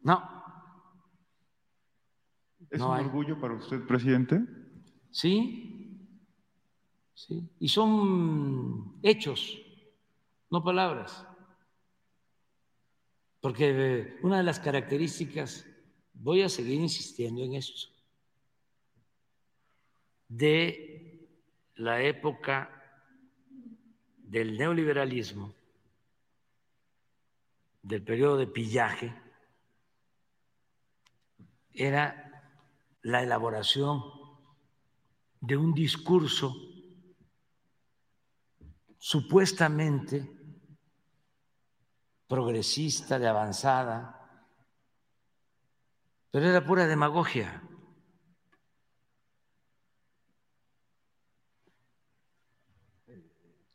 [0.00, 0.42] No.
[2.70, 4.40] ¿Es un orgullo para usted, presidente?
[5.10, 6.08] Sí,
[7.12, 7.50] sí.
[7.58, 9.60] Y son hechos,
[10.52, 11.26] no palabras.
[13.40, 15.66] Porque una de las características,
[16.12, 17.88] voy a seguir insistiendo en esto,
[20.28, 21.26] de
[21.76, 22.70] la época
[24.18, 25.54] del neoliberalismo,
[27.82, 29.14] del periodo de pillaje,
[31.72, 32.28] era
[33.00, 34.02] la elaboración
[35.40, 36.54] de un discurso
[38.98, 40.41] supuestamente
[42.32, 43.98] progresista, de avanzada,
[46.30, 47.62] pero era pura demagogia.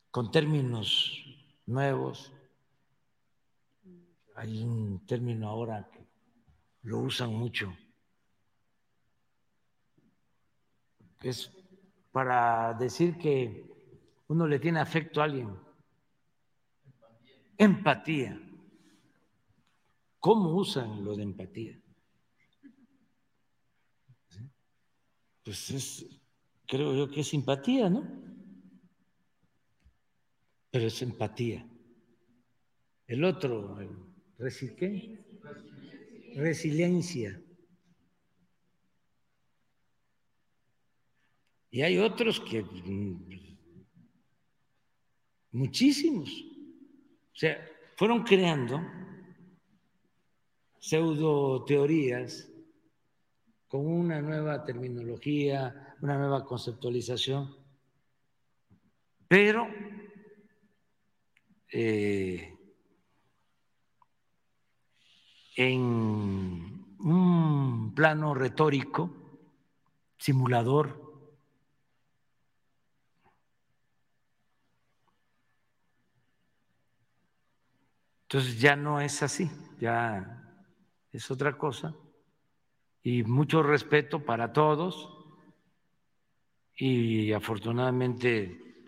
[0.09, 1.23] con términos
[1.67, 2.33] nuevos.
[4.33, 6.07] Hay un término ahora que
[6.81, 7.71] lo usan mucho,
[11.19, 11.51] que es
[12.11, 13.69] para decir que
[14.27, 15.55] uno le tiene afecto a alguien.
[17.55, 18.46] Empatía.
[20.19, 21.79] ¿Cómo usan lo de empatía?
[25.43, 26.05] Pues es,
[26.65, 28.05] creo yo que es simpatía, ¿no?
[30.69, 31.65] Pero es empatía.
[33.07, 35.25] El otro, el ¿qué?
[36.35, 37.41] Resiliencia.
[41.71, 43.57] Y hay otros que, mm,
[45.51, 47.57] muchísimos, o sea,
[47.95, 48.81] fueron creando
[50.79, 52.49] pseudo teorías
[53.67, 57.55] con una nueva terminología, una nueva conceptualización,
[59.27, 59.67] pero
[61.71, 62.57] eh,
[65.55, 69.11] en un plano retórico,
[70.17, 71.07] simulador,
[78.29, 79.49] Entonces ya no es así,
[79.79, 80.46] ya
[81.11, 81.95] es otra cosa.
[83.03, 85.13] Y mucho respeto para todos.
[86.75, 88.83] Y afortunadamente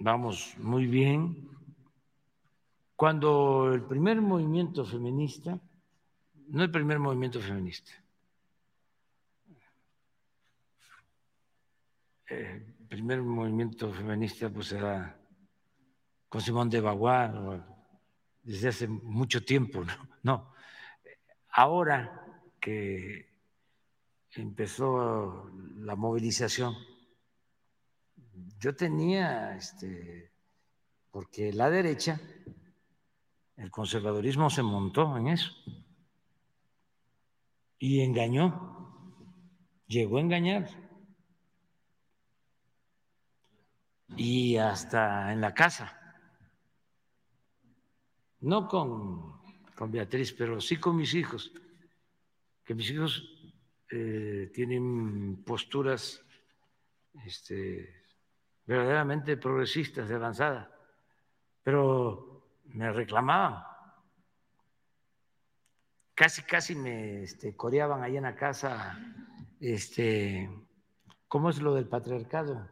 [0.00, 1.48] vamos muy bien.
[2.94, 5.60] Cuando el primer movimiento feminista,
[6.48, 7.92] no el primer movimiento feminista,
[12.28, 15.16] el primer movimiento feminista pues era
[16.28, 17.62] con Simón de Beauvoir
[18.42, 19.94] desde hace mucho tiempo, ¿no?
[20.22, 20.55] no.
[21.58, 23.30] Ahora que
[24.32, 26.74] empezó la movilización,
[28.58, 30.32] yo tenía, este,
[31.10, 32.20] porque la derecha
[33.56, 35.50] el conservadurismo se montó en eso
[37.78, 39.02] y engañó,
[39.86, 40.68] llegó a engañar.
[44.14, 45.98] Y hasta en la casa,
[48.40, 49.35] no con,
[49.76, 51.52] con Beatriz, pero sí con mis hijos,
[52.64, 53.30] que mis hijos
[53.90, 56.24] eh, tienen posturas
[57.24, 58.04] este,
[58.64, 60.74] verdaderamente progresistas, de avanzada,
[61.62, 63.62] pero me reclamaban.
[66.14, 68.98] Casi, casi me este, coreaban ahí en la casa,
[69.60, 70.50] este,
[71.28, 72.66] ¿cómo es lo del patriarcado?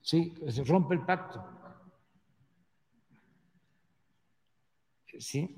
[0.00, 1.55] Sí, se rompe el pacto.
[5.18, 5.56] Sí.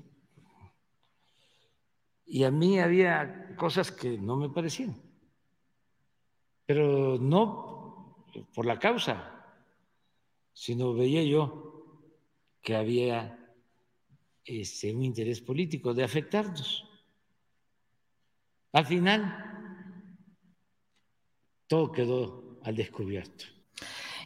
[2.25, 4.95] Y a mí había cosas que no me parecían,
[6.65, 9.39] pero no por la causa,
[10.53, 11.69] sino veía yo
[12.61, 13.39] que había
[14.45, 16.85] este, un interés político de afectarnos.
[18.73, 20.25] Al final,
[21.67, 23.45] todo quedó al descubierto.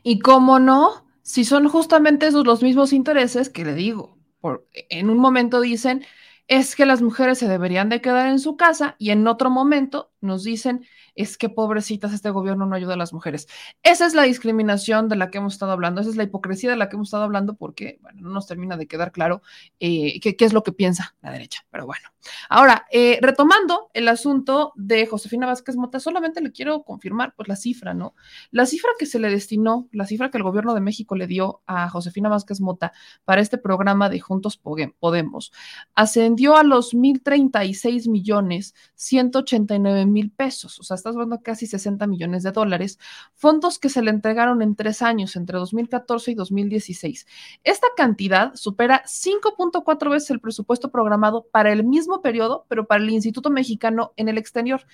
[0.04, 5.10] Y cómo no, si son justamente esos los mismos intereses que le digo, por, en
[5.10, 6.04] un momento dicen,
[6.50, 10.12] es que las mujeres se deberían de quedar en su casa y en otro momento
[10.20, 13.48] nos dicen es que pobrecitas este gobierno no ayuda a las mujeres.
[13.84, 16.78] Esa es la discriminación de la que hemos estado hablando, esa es la hipocresía de
[16.78, 19.42] la que hemos estado hablando porque, bueno, no nos termina de quedar claro
[19.80, 22.10] eh, qué, es lo que piensa la derecha, pero bueno.
[22.50, 27.56] Ahora, eh, retomando el asunto de Josefina Vázquez Mota, solamente le quiero confirmar pues la
[27.56, 28.16] cifra, ¿no?
[28.52, 31.62] La cifra que se le destinó, la cifra que el gobierno de México le dio
[31.68, 32.94] a Josefina Vázquez Mota
[33.26, 34.58] para este programa de Juntos
[35.00, 35.52] Podemos
[35.96, 42.44] ascendió a los 1.036 millones 189 mil pesos, o sea, estás hablando casi 60 millones
[42.44, 42.98] de dólares,
[43.36, 47.28] fondos que se le entregaron en tres años, entre 2014 y 2016.
[47.64, 53.10] Esta cantidad supera 5.4 veces el presupuesto programado para el mismo periodo, pero para el
[53.10, 54.86] Instituto Mexicano en el exterior.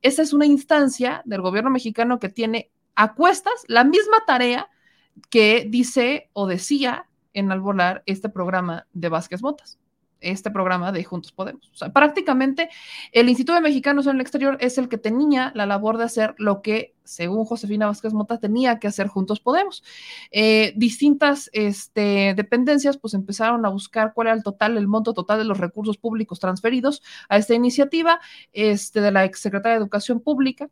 [0.00, 4.68] Esa es una instancia del gobierno mexicano que tiene a cuestas la misma tarea
[5.30, 9.78] que dice o decía en Alvolar este programa de Vázquez Motas
[10.20, 11.70] este programa de Juntos Podemos.
[11.72, 12.68] O sea, prácticamente
[13.12, 16.34] el Instituto de Mexicanos en el Exterior es el que tenía la labor de hacer
[16.38, 19.82] lo que, según Josefina Vázquez Mota, tenía que hacer Juntos Podemos.
[20.30, 25.38] Eh, distintas este, dependencias pues empezaron a buscar cuál era el total, el monto total
[25.38, 28.20] de los recursos públicos transferidos a esta iniciativa
[28.52, 30.68] este, de la exsecretaria de Educación Pública,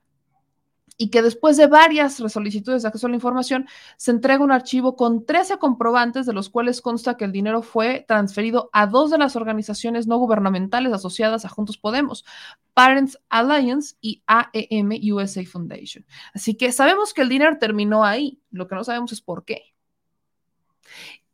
[0.97, 3.67] y que después de varias solicitudes de acceso a la información,
[3.97, 8.05] se entrega un archivo con 13 comprobantes de los cuales consta que el dinero fue
[8.09, 12.25] transferido a dos de las organizaciones no gubernamentales asociadas a Juntos Podemos,
[12.73, 16.07] Parents Alliance y AEM USA Foundation.
[16.33, 19.75] Así que sabemos que el dinero terminó ahí, lo que no sabemos es por qué.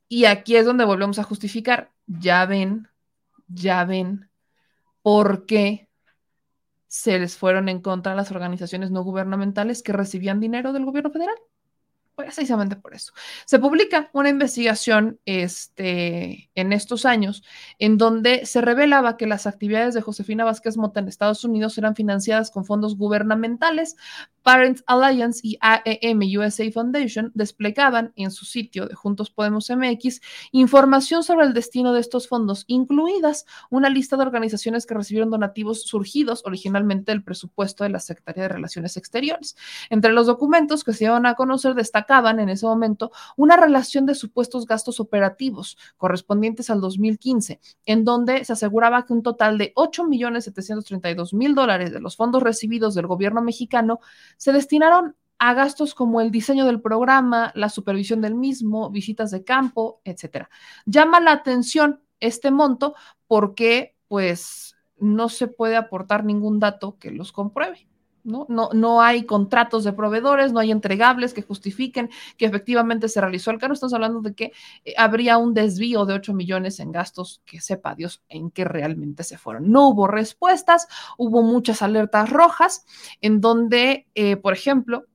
[0.08, 2.88] Y aquí es donde volvemos a justificar, ya ven,
[3.48, 4.28] ya ven
[5.02, 5.88] por qué
[6.92, 11.36] se les fueron en contra las organizaciones no gubernamentales que recibían dinero del gobierno federal.
[12.14, 13.14] Precisamente por eso.
[13.46, 17.44] Se publica una investigación este, en estos años
[17.78, 21.96] en donde se revelaba que las actividades de Josefina Vázquez Mota en Estados Unidos eran
[21.96, 23.96] financiadas con fondos gubernamentales
[24.42, 30.20] Parents Alliance y AEM USA Foundation desplegaban en su sitio de Juntos Podemos MX
[30.52, 35.82] información sobre el destino de estos fondos, incluidas una lista de organizaciones que recibieron donativos
[35.82, 39.56] surgidos originalmente del presupuesto de la Secretaría de Relaciones Exteriores.
[39.90, 44.14] Entre los documentos que se iban a conocer destacaban en ese momento una relación de
[44.14, 51.54] supuestos gastos operativos correspondientes al 2015, en donde se aseguraba que un total de 8.732.000
[51.54, 54.00] dólares de los fondos recibidos del gobierno mexicano
[54.36, 59.42] se destinaron a gastos como el diseño del programa, la supervisión del mismo, visitas de
[59.42, 60.48] campo, etcétera.
[60.86, 62.94] Llama la atención este monto
[63.26, 67.88] porque pues no se puede aportar ningún dato que los compruebe.
[68.24, 68.46] ¿No?
[68.48, 73.50] No, no hay contratos de proveedores, no hay entregables que justifiquen que efectivamente se realizó
[73.50, 73.74] el cargo.
[73.74, 74.52] Estamos hablando de que
[74.84, 79.24] eh, habría un desvío de 8 millones en gastos que sepa Dios en qué realmente
[79.24, 79.70] se fueron.
[79.70, 80.88] No hubo respuestas,
[81.18, 82.84] hubo muchas alertas rojas
[83.20, 85.06] en donde, eh, por ejemplo,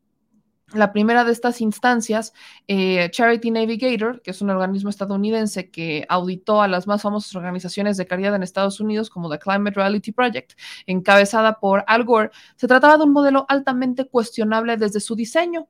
[0.74, 2.34] la primera de estas instancias,
[2.68, 7.96] eh, Charity Navigator, que es un organismo estadounidense que auditó a las más famosas organizaciones
[7.96, 10.54] de caridad en Estados Unidos, como The Climate Reality Project,
[10.86, 15.68] encabezada por Al Gore, se trataba de un modelo altamente cuestionable desde su diseño,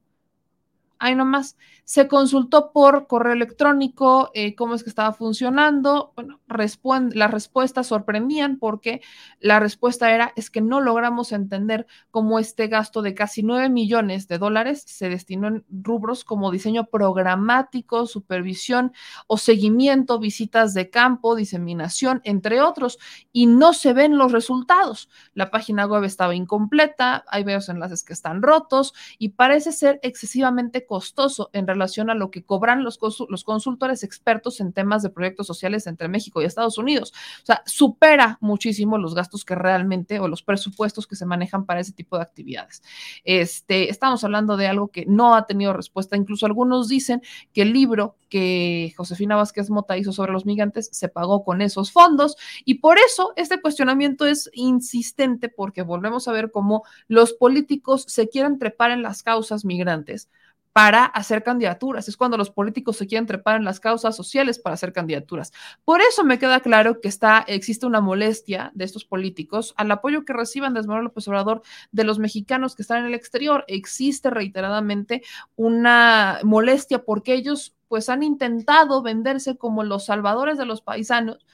[1.00, 1.58] ahí nomás.
[1.84, 6.12] Se consultó por correo electrónico eh, cómo es que estaba funcionando.
[6.16, 9.02] Bueno, las respuestas sorprendían porque
[9.40, 14.28] la respuesta era es que no logramos entender cómo este gasto de casi 9 millones
[14.28, 18.94] de dólares se destinó en rubros como diseño programático, supervisión
[19.28, 22.98] o seguimiento, visitas de campo, diseminación, entre otros,
[23.32, 25.10] y no se ven los resultados.
[25.34, 30.86] La página web estaba incompleta, hay varios enlaces que están rotos y parece ser excesivamente
[30.88, 33.00] costoso en relación a lo que cobran los,
[33.30, 37.14] los consultores expertos en temas de proyectos sociales entre México y Estados Unidos.
[37.44, 41.80] O sea, supera muchísimo los gastos que realmente o los presupuestos que se manejan para
[41.80, 42.82] ese tipo de actividades.
[43.24, 46.18] Este, estamos hablando de algo que no ha tenido respuesta.
[46.18, 47.22] Incluso algunos dicen
[47.54, 51.92] que el libro que Josefina Vázquez Mota hizo sobre los migrantes se pagó con esos
[51.92, 52.36] fondos
[52.66, 58.28] y por eso este cuestionamiento es insistente porque volvemos a ver cómo los políticos se
[58.28, 60.30] quieren trepar en las causas migrantes
[60.78, 62.08] para hacer candidaturas.
[62.08, 65.52] Es cuando los políticos se quieren trepar en las causas sociales para hacer candidaturas.
[65.84, 70.24] Por eso me queda claro que está, existe una molestia de estos políticos al apoyo
[70.24, 73.66] que reciban desde Manuel López Obrador de los mexicanos que están en el exterior.
[73.68, 75.24] Existe reiteradamente
[75.56, 81.46] una molestia porque ellos pues han intentado venderse como los salvadores de los paisanos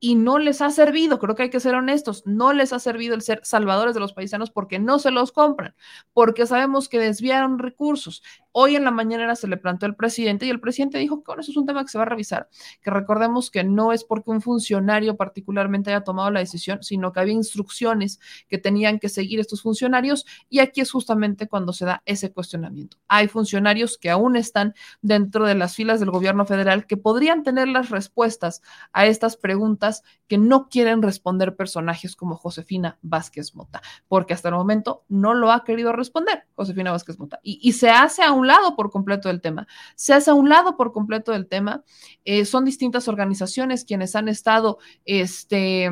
[0.00, 3.14] y no les ha servido, creo que hay que ser honestos, no les ha servido
[3.14, 5.74] el ser salvadores de los paisanos porque no se los compran,
[6.12, 8.22] porque sabemos que desviaron recursos
[8.60, 11.42] Hoy en la mañana se le planteó al presidente y el presidente dijo que bueno,
[11.42, 12.48] eso es un tema que se va a revisar,
[12.82, 17.20] que recordemos que no es porque un funcionario particularmente haya tomado la decisión, sino que
[17.20, 18.18] había instrucciones
[18.48, 22.96] que tenían que seguir estos funcionarios y aquí es justamente cuando se da ese cuestionamiento.
[23.06, 27.68] Hay funcionarios que aún están dentro de las filas del gobierno federal que podrían tener
[27.68, 28.62] las respuestas
[28.92, 34.56] a estas preguntas que no quieren responder personajes como Josefina Vázquez Mota, porque hasta el
[34.56, 38.47] momento no lo ha querido responder Josefina Vázquez Mota y, y se hace a un
[38.48, 39.68] lado por completo del tema.
[39.94, 41.84] Se hace a un lado por completo del tema.
[42.24, 45.90] Eh, son distintas organizaciones quienes han estado, este,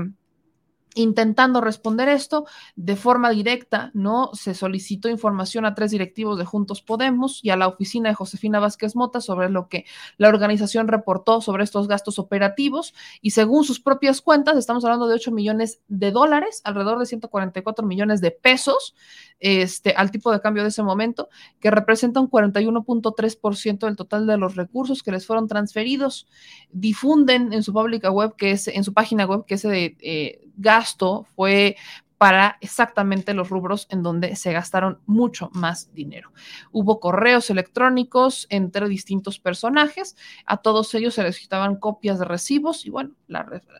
[0.97, 4.31] intentando responder esto de forma directa, ¿no?
[4.33, 8.59] Se solicitó información a tres directivos de Juntos Podemos y a la oficina de Josefina
[8.59, 9.85] Vázquez Mota sobre lo que
[10.17, 15.15] la organización reportó sobre estos gastos operativos y según sus propias cuentas, estamos hablando de
[15.15, 18.95] 8 millones de dólares, alrededor de 144 millones de pesos,
[19.39, 21.29] este, al tipo de cambio de ese momento,
[21.61, 26.27] que representa un 41.3% del total de los recursos que les fueron transferidos.
[26.71, 30.49] Difunden en su pública web, que es en su página web, que ese eh,
[30.87, 31.77] gasto fue
[32.17, 36.33] para exactamente los rubros en donde se gastaron mucho más dinero.
[36.73, 42.87] Hubo correos electrónicos entre distintos personajes, a todos ellos se les quitaban copias de recibos
[42.87, 43.15] y bueno,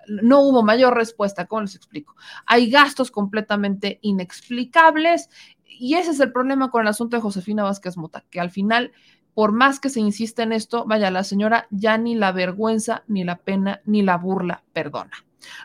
[0.07, 2.15] no hubo mayor respuesta, ¿cómo les explico?
[2.45, 5.31] Hay gastos completamente inexplicables
[5.65, 8.93] y ese es el problema con el asunto de Josefina Vázquez Mota, que al final
[9.37, 13.23] por más que se insiste en esto, vaya, la señora ya ni la vergüenza, ni
[13.23, 15.13] la pena, ni la burla perdona.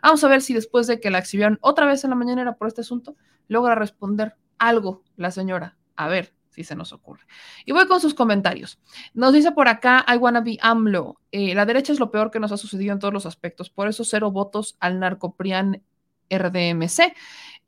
[0.03, 2.67] Vamos a ver si después de que la exhibieron otra vez en la mañanera por
[2.67, 3.15] este asunto,
[3.47, 5.77] logra responder algo la señora.
[5.95, 7.23] A ver si se nos ocurre.
[7.63, 8.77] Y voy con sus comentarios.
[9.13, 11.21] Nos dice por acá, I wanna be AMLO.
[11.31, 13.69] Eh, la derecha es lo peor que nos ha sucedido en todos los aspectos.
[13.69, 15.81] Por eso cero votos al narcoprian
[16.29, 17.13] RDMC.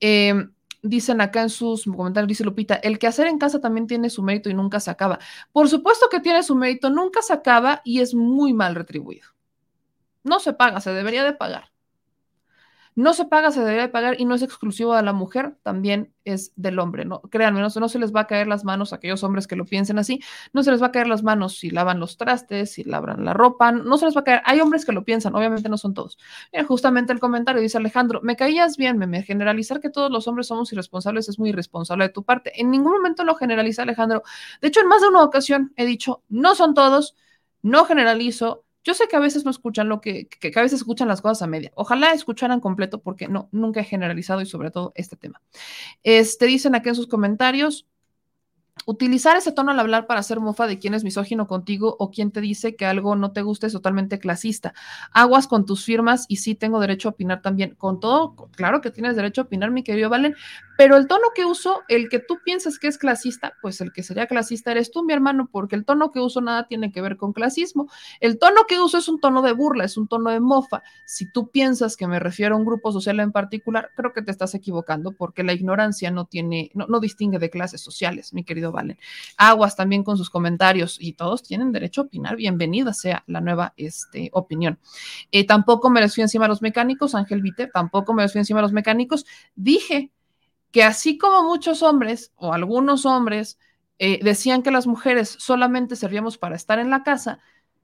[0.01, 0.49] Eh,
[0.84, 4.22] dicen acá en sus comentarios, dice Lupita, el que hacer en casa también tiene su
[4.22, 5.18] mérito y nunca se acaba.
[5.51, 9.30] Por supuesto que tiene su mérito, nunca se acaba y es muy mal retribuido.
[10.23, 11.72] No se paga, se debería de pagar.
[12.95, 16.53] No se paga, se debería pagar y no es exclusivo de la mujer, también es
[16.55, 17.05] del hombre.
[17.05, 19.55] No, créanme, no, no, se les va a caer las manos a aquellos hombres que
[19.55, 20.21] lo piensen así,
[20.53, 23.33] no se les va a caer las manos si lavan los trastes, si lavan la
[23.33, 24.41] ropa, no se les va a caer.
[24.45, 26.17] Hay hombres que lo piensan, obviamente no son todos.
[26.51, 30.47] Mira, justamente el comentario dice Alejandro, me caías bien, me, generalizar que todos los hombres
[30.47, 32.59] somos irresponsables es muy irresponsable de tu parte.
[32.61, 34.23] En ningún momento lo generaliza Alejandro.
[34.61, 37.15] De hecho, en más de una ocasión he dicho, no son todos,
[37.61, 41.07] no generalizo, yo sé que a veces no escuchan lo que, que, a veces escuchan
[41.07, 41.72] las cosas a media.
[41.76, 45.41] Ojalá escucharan completo porque no, nunca he generalizado y sobre todo este tema.
[46.03, 47.88] Este, dicen aquí en sus comentarios,
[48.85, 52.31] Utilizar ese tono al hablar para hacer mofa de quién es misógino contigo o quién
[52.31, 54.73] te dice que algo no te gusta es totalmente clasista.
[55.14, 57.76] Aguas con tus firmas y sí tengo derecho a opinar también.
[57.76, 60.35] Con todo, claro que tienes derecho a opinar, mi querido Valen,
[60.77, 64.03] pero el tono que uso, el que tú piensas que es clasista, pues el que
[64.03, 67.17] sería clasista eres tú, mi hermano, porque el tono que uso nada tiene que ver
[67.17, 67.87] con clasismo.
[68.19, 70.83] El tono que uso es un tono de burla, es un tono de mofa.
[71.05, 74.31] Si tú piensas que me refiero a un grupo social en particular, creo que te
[74.31, 78.97] estás equivocando porque la ignorancia no tiene, no, distingue de clases sociales, mi querido Valen.
[79.37, 82.35] Aguas también con sus comentarios y todos tienen derecho a opinar.
[82.35, 84.79] Bienvenida sea la nueva este, opinión.
[85.31, 88.39] Eh, tampoco me les fui encima a los mecánicos, Ángel Vite, tampoco me les fui
[88.39, 89.25] encima a los mecánicos.
[89.55, 90.11] Dije
[90.73, 93.59] que así como muchos hombres o algunos hombres
[93.99, 97.39] eh, decían que las mujeres solamente servíamos para estar en la casa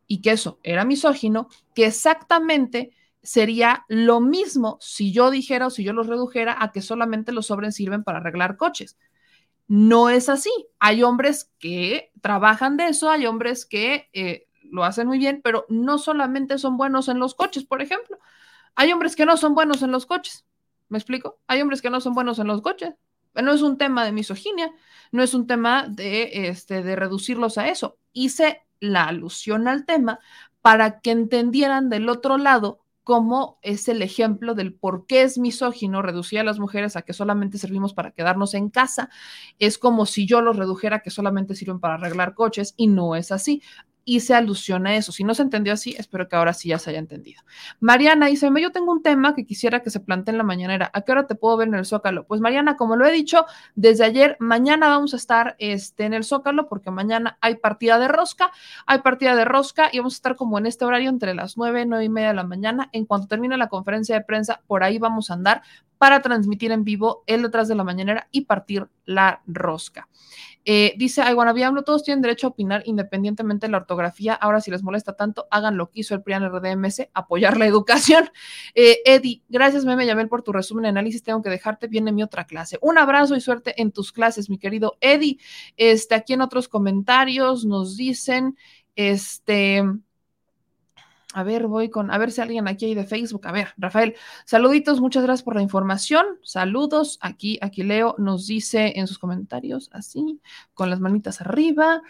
[0.08, 2.92] y que eso era misógino, que exactamente
[3.22, 7.52] sería lo mismo si yo dijera o si yo los redujera a que solamente los
[7.52, 8.98] hombres sirven para arreglar coches.
[9.68, 10.50] No es así.
[10.80, 15.68] Hay hombres que trabajan de eso, hay hombres que eh, lo hacen muy bien, pero
[15.70, 18.18] no solamente son buenos en los coches, por ejemplo.
[18.74, 20.44] Hay hombres que no son buenos en los coches.
[20.90, 21.40] ¿Me explico?
[21.48, 22.96] Hay hombres que no son buenos en los coches.
[23.36, 24.74] No es un tema de misoginia,
[25.12, 27.98] no es un tema de, este, de reducirlos a eso.
[28.12, 30.20] Hice la alusión al tema
[30.62, 36.02] para que entendieran del otro lado cómo es el ejemplo del por qué es misógino
[36.02, 39.10] reducir a las mujeres a que solamente servimos para quedarnos en casa.
[39.58, 43.16] Es como si yo los redujera a que solamente sirven para arreglar coches y no
[43.16, 43.64] es así
[44.06, 45.12] y se alusiona a eso.
[45.12, 47.44] Si no se entendió así, espero que ahora sí ya se haya entendido.
[47.80, 50.90] Mariana dice, yo tengo un tema que quisiera que se plantee en la mañanera.
[50.94, 52.26] ¿A qué hora te puedo ver en el Zócalo?
[52.26, 53.46] Pues Mariana, como lo he dicho
[53.76, 58.08] desde ayer, mañana vamos a estar este, en el Zócalo porque mañana hay partida de
[58.08, 58.52] rosca,
[58.86, 61.86] hay partida de rosca y vamos a estar como en este horario entre las nueve,
[61.86, 62.90] nueve y media de la mañana.
[62.94, 65.62] En cuanto termine la conferencia de prensa, por ahí vamos a andar
[66.00, 70.08] para transmitir en vivo el detrás de la mañanera y partir la rosca.
[70.66, 71.36] Eh, dice, ay,
[71.86, 74.34] todos tienen derecho a opinar independientemente de la ortografía.
[74.34, 78.30] Ahora, si les molesta tanto, hagan lo que hizo el PRIAN RDMS, apoyar la educación.
[78.76, 81.24] Eh, Eddie, gracias, Meme Yamel, por tu resumen de análisis.
[81.24, 82.78] Tengo que dejarte, viene mi otra clase.
[82.82, 85.38] Un abrazo y suerte en tus clases, mi querido Eddie.
[85.76, 88.56] Este, aquí en otros comentarios nos dicen,
[88.96, 89.84] este,
[91.34, 93.46] a ver, voy con, a ver si alguien aquí hay de Facebook.
[93.48, 94.16] A ver, Rafael,
[94.46, 96.26] saluditos, muchas gracias por la información.
[96.44, 97.20] Saludos.
[97.22, 100.40] Aquí, aquí Leo nos dice en sus comentarios, así,
[100.74, 102.02] con las manitas arriba.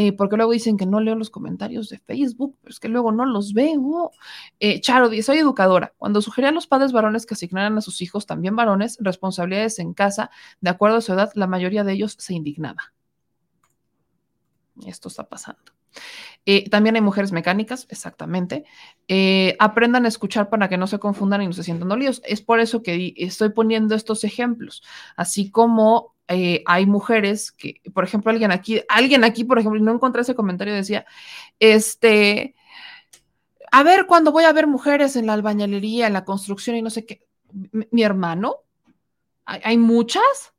[0.00, 3.10] Eh, porque luego dicen que no leo los comentarios de Facebook, pero es que luego
[3.10, 4.12] no los veo.
[4.60, 5.92] Eh, Charo dice, soy educadora.
[5.98, 9.94] Cuando sugería a los padres varones que asignaran a sus hijos, también varones, responsabilidades en
[9.94, 10.30] casa,
[10.60, 12.92] de acuerdo a su edad, la mayoría de ellos se indignaba.
[14.86, 15.72] Esto está pasando.
[16.50, 18.64] Eh, también hay mujeres mecánicas, exactamente.
[19.06, 22.22] Eh, aprendan a escuchar para que no se confundan y no se sientan dolidos.
[22.24, 24.82] Es por eso que estoy poniendo estos ejemplos,
[25.14, 29.92] así como eh, hay mujeres que, por ejemplo, alguien aquí, alguien aquí, por ejemplo, no
[29.92, 31.04] encontré ese comentario, decía,
[31.58, 32.54] este,
[33.70, 36.88] a ver, cuando voy a ver mujeres en la albañilería, en la construcción y no
[36.88, 37.26] sé qué,
[37.90, 38.60] mi, hermano,
[39.44, 40.54] ¿Hay, hay muchas.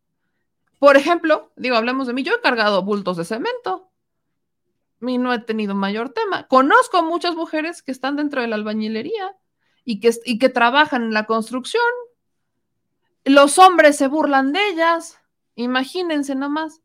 [0.78, 3.89] Por ejemplo, digo, hablemos de mí, yo he cargado bultos de cemento
[5.02, 6.48] y no he tenido mayor tema.
[6.48, 9.36] Conozco muchas mujeres que están dentro de la albañilería
[9.86, 11.84] y que, y que trabajan en la construcción.
[13.26, 15.20] Los hombres se burlan de ellas.
[15.56, 16.82] Imagínense nomás.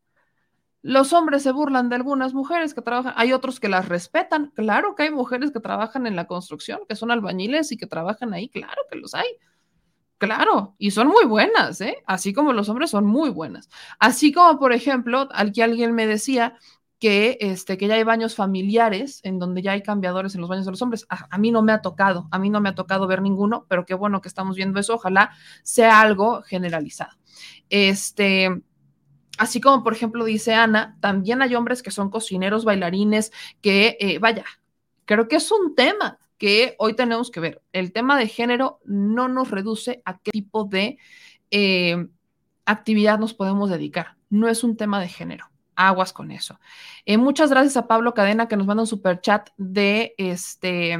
[0.81, 3.13] Los hombres se burlan de algunas mujeres que trabajan.
[3.17, 4.51] Hay otros que las respetan.
[4.55, 8.33] Claro que hay mujeres que trabajan en la construcción, que son albañiles y que trabajan
[8.33, 8.49] ahí.
[8.49, 9.25] Claro que los hay.
[10.17, 12.01] Claro, y son muy buenas, ¿eh?
[12.05, 13.69] Así como los hombres son muy buenas.
[13.99, 16.57] Así como, por ejemplo, al que alguien me decía
[16.99, 20.65] que, este, que ya hay baños familiares en donde ya hay cambiadores en los baños
[20.65, 21.05] de los hombres.
[21.09, 23.85] A, mí no me ha tocado, a mí no me ha tocado ver ninguno, pero
[23.85, 24.95] qué bueno que estamos viendo eso.
[24.95, 25.31] Ojalá
[25.63, 27.11] sea algo generalizado.
[27.69, 28.49] Este,
[29.37, 33.31] así como, por ejemplo, dice Ana, también hay hombres que son cocineros, bailarines,
[33.61, 34.45] que, eh, vaya,
[35.05, 37.61] creo que es un tema que hoy tenemos que ver.
[37.73, 40.97] El tema de género no nos reduce a qué tipo de
[41.51, 42.07] eh,
[42.65, 44.15] actividad nos podemos dedicar.
[44.29, 46.59] No es un tema de género aguas con eso.
[47.05, 50.97] Eh, muchas gracias a Pablo Cadena que nos manda un super chat de este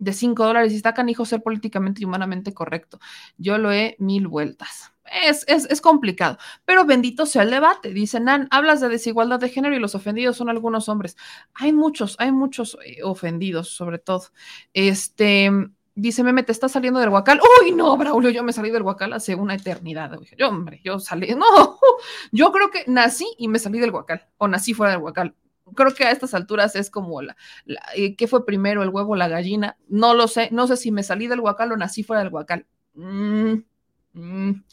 [0.00, 2.98] de 5 dólares y está canijo ser políticamente y humanamente correcto.
[3.36, 4.92] Yo lo he mil vueltas.
[5.26, 7.92] Es, es, complicado, pero bendito sea el debate.
[7.92, 11.16] Dice Nan, hablas de desigualdad de género y los ofendidos son algunos hombres.
[11.52, 14.26] Hay muchos, hay muchos eh, ofendidos, sobre todo.
[14.72, 15.50] Este,
[16.00, 17.38] Dice Meme, te estás saliendo del huacal.
[17.60, 20.18] Uy, no, Braulio, yo me salí del huacal hace una eternidad.
[20.38, 21.28] Yo, hombre, yo salí.
[21.40, 21.78] No,
[22.32, 25.34] yo creo que nací y me salí del huacal, o nací fuera del huacal.
[25.74, 27.36] Creo que a estas alturas es como la,
[27.94, 29.76] eh, ¿qué fue primero, el huevo o la gallina?
[29.88, 32.66] No lo sé, no sé si me salí del huacal o nací fuera del huacal.
[32.94, 33.56] Mm,
[34.14, 34.64] mm.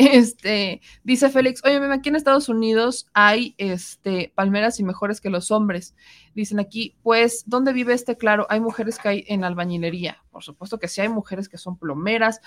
[0.00, 5.50] Este, dice Félix, oye, aquí en Estados Unidos hay este, palmeras y mejores que los
[5.50, 5.94] hombres.
[6.34, 8.16] Dicen aquí, pues, ¿dónde vive este?
[8.16, 10.22] Claro, hay mujeres que hay en albañilería.
[10.30, 12.40] Por supuesto que sí hay mujeres que son plomeras.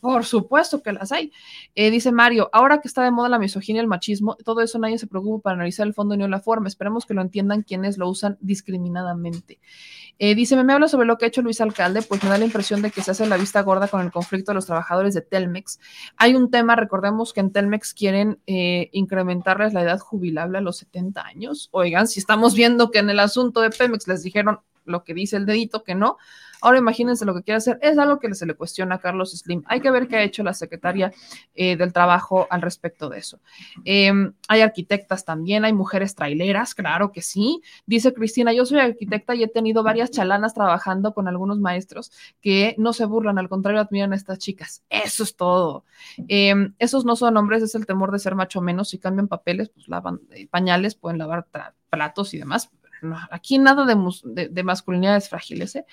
[0.00, 1.32] Por supuesto que las hay.
[1.74, 4.78] Eh, dice Mario, ahora que está de moda la misoginia y el machismo, todo eso
[4.78, 6.68] nadie se preocupa para analizar el fondo ni la forma.
[6.68, 9.60] Esperemos que lo entiendan quienes lo usan discriminadamente.
[10.18, 12.44] Eh, dice, me habla sobre lo que ha hecho Luis Alcalde, pues me da la
[12.44, 15.22] impresión de que se hace la vista gorda con el conflicto de los trabajadores de
[15.22, 15.80] Telmex.
[16.16, 20.78] Hay un tema recordemos que en Telmex quieren eh, incrementarles la edad jubilable a los
[20.78, 21.68] 70 años.
[21.72, 25.36] Oigan, si estamos viendo que en el asunto de Pemex les dijeron lo que dice
[25.36, 26.18] el dedito que no,
[26.64, 27.78] Ahora imagínense lo que quiere hacer.
[27.82, 29.62] Es algo que se le cuestiona a Carlos Slim.
[29.66, 31.12] Hay que ver qué ha hecho la secretaria
[31.54, 33.38] eh, del Trabajo al respecto de eso.
[33.84, 37.60] Em, hay arquitectas también, hay mujeres traileras, claro que sí.
[37.84, 42.74] Dice Cristina, yo soy arquitecta y he tenido varias chalanas trabajando con algunos maestros que
[42.78, 44.84] no se burlan, al contrario, admiran a estas chicas.
[44.88, 45.84] Eso es todo.
[46.28, 48.88] Em, esos no son hombres, es el temor de ser macho menos.
[48.88, 51.46] Si cambian papeles, pues lavan eh, pañales, pueden lavar
[51.90, 52.70] platos y demás,
[53.30, 55.76] aquí nada de, masculinidades frágiles.
[55.76, 55.86] ¿eh?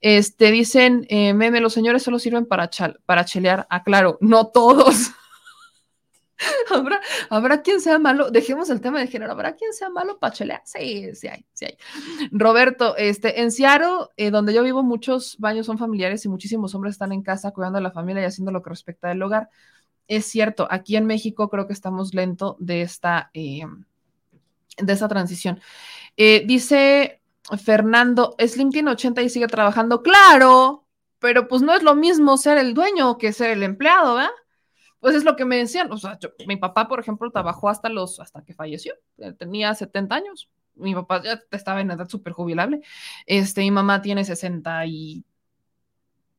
[0.00, 2.70] Este, dicen, eh, meme, los señores solo sirven para,
[3.06, 3.66] para chelear.
[3.70, 5.12] Aclaro, ah, no todos.
[6.70, 8.30] ¿Habrá, ¿Habrá quien sea malo?
[8.30, 9.32] Dejemos el tema de género.
[9.32, 10.62] ¿Habrá quien sea malo para chelear?
[10.64, 11.76] Sí, sí hay, sí hay.
[12.32, 16.92] Roberto, este, en Seattle, eh, donde yo vivo, muchos baños son familiares y muchísimos hombres
[16.92, 19.48] están en casa cuidando a la familia y haciendo lo que respecta del hogar.
[20.08, 23.30] Es cierto, aquí en México creo que estamos lento de esta,
[24.76, 25.60] de esta transición.
[26.16, 27.20] Eh, dice
[27.62, 30.02] Fernando, Slim tiene 80 y sigue trabajando.
[30.02, 30.86] Claro,
[31.18, 34.30] pero pues no es lo mismo ser el dueño que ser el empleado, ¿verdad?
[35.00, 35.90] Pues es lo que me decían.
[35.92, 38.94] O sea, mi papá, por ejemplo, trabajó hasta los, hasta que falleció.
[39.38, 40.50] Tenía 70 años.
[40.74, 42.80] Mi papá ya estaba en edad súper jubilable.
[43.26, 45.24] Este, mi mamá tiene 60 y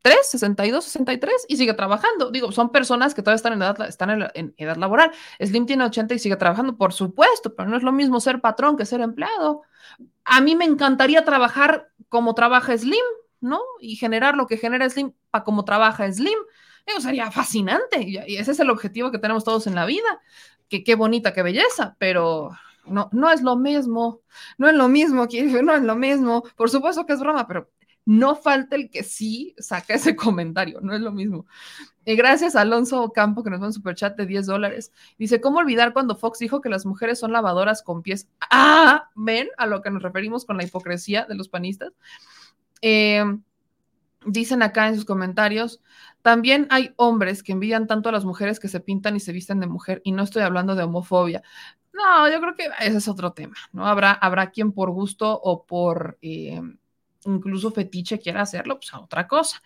[0.04, 2.32] 62, 63 y sigue trabajando.
[2.32, 5.12] Digo, son personas que todavía están en edad, están en, edad laboral.
[5.40, 8.78] Slim tiene 80 y sigue trabajando, por supuesto, pero no es lo mismo ser patrón
[8.78, 9.62] que ser empleado.
[10.26, 13.04] A mí me encantaría trabajar como trabaja Slim,
[13.40, 13.62] ¿no?
[13.80, 16.38] Y generar lo que genera Slim para como trabaja Slim.
[16.86, 20.20] Eso sería fascinante y ese es el objetivo que tenemos todos en la vida.
[20.68, 22.52] Que qué bonita, qué belleza, pero
[22.86, 24.22] no, no es lo mismo,
[24.58, 25.28] no es lo mismo,
[25.62, 26.44] no es lo mismo.
[26.56, 27.70] Por supuesto que es broma, pero
[28.06, 31.46] no falta el que sí saca ese comentario, no es lo mismo.
[32.04, 34.92] Y gracias a Alonso Campo, que nos da un superchat de 10 dólares.
[35.20, 38.28] Dice, ¿cómo olvidar cuando Fox dijo que las mujeres son lavadoras con pies?
[38.50, 41.94] Ah, ven a lo que nos referimos con la hipocresía de los panistas.
[42.82, 43.24] Eh,
[44.26, 45.82] dicen acá en sus comentarios,
[46.22, 49.60] también hay hombres que envidian tanto a las mujeres que se pintan y se visten
[49.60, 51.44] de mujer, y no estoy hablando de homofobia.
[51.94, 53.86] No, yo creo que ese es otro tema, ¿no?
[53.86, 56.18] Habrá, habrá quien por gusto o por...
[56.22, 56.62] Eh,
[57.26, 59.62] incluso fetiche quiera hacerlo, pues a otra cosa.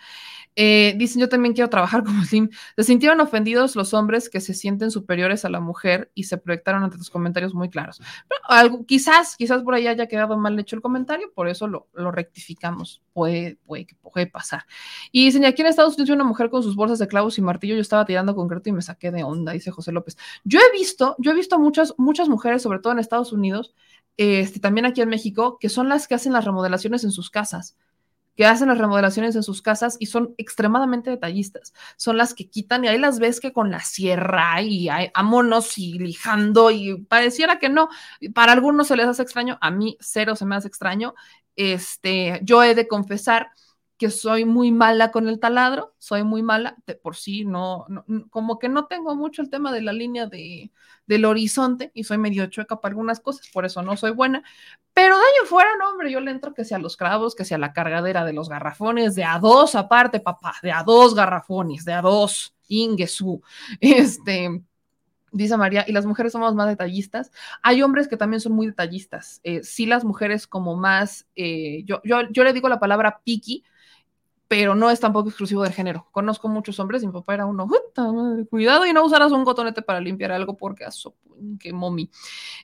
[0.56, 2.50] Eh, dicen, yo también quiero trabajar como Slim.
[2.76, 6.84] Se sintieron ofendidos los hombres que se sienten superiores a la mujer y se proyectaron
[6.84, 8.02] ante tus comentarios muy claros.
[8.48, 13.02] algo, quizás, quizás por ahí haya quedado mal hecho el comentario, por eso lo, rectificamos.
[13.14, 14.66] Puede, puede, puede pasar.
[15.12, 17.76] Y dicen, aquí en Estados Unidos una mujer con sus bolsas de clavos y martillo,
[17.76, 20.18] yo estaba tirando concreto y me saqué de onda, dice José López.
[20.44, 23.76] Yo he visto, yo he visto muchas, muchas mujeres, sobre todo en Estados Unidos,
[24.18, 27.45] este, también aquí en México, que son las que hacen las remodelaciones en sus casas,
[28.36, 31.74] que hacen las remodelaciones en sus casas y son extremadamente detallistas.
[31.96, 35.78] Son las que quitan y ahí las ves que con la sierra y hay, monos
[35.78, 37.90] y lijando y pareciera que no.
[38.34, 41.16] Para algunos se les hace extraño, a mí cero se me hace extraño.
[41.56, 43.52] Este, yo he de confesar
[43.98, 47.86] que soy muy mala con el taladro, soy muy mala, de por sí, no,
[48.30, 50.72] como que no tengo mucho el tema de la línea de,
[51.08, 54.44] del horizonte y soy medio chueca para algunas cosas, por eso no soy buena,
[54.94, 57.58] pero de ahí fuera, no, hombre, yo le entro que sea los clavos, que sea
[57.58, 61.94] la cargadera de los garrafones, de a dos aparte, papá, de a dos garrafones, de
[61.94, 63.42] a dos, ingesu,
[63.80, 64.62] este...
[65.32, 67.30] Dice María, y las mujeres somos más detallistas.
[67.62, 69.42] Hay hombres que también son muy detallistas.
[69.44, 73.66] Eh, sí, las mujeres como más, eh, yo, yo, yo le digo la palabra picky,
[74.48, 76.08] pero no es tampoco exclusivo del género.
[76.12, 77.68] Conozco muchos hombres y mi papá era uno,
[78.50, 81.16] cuidado y no usarás un cotonete para limpiar algo porque aso,
[81.60, 82.10] que momi.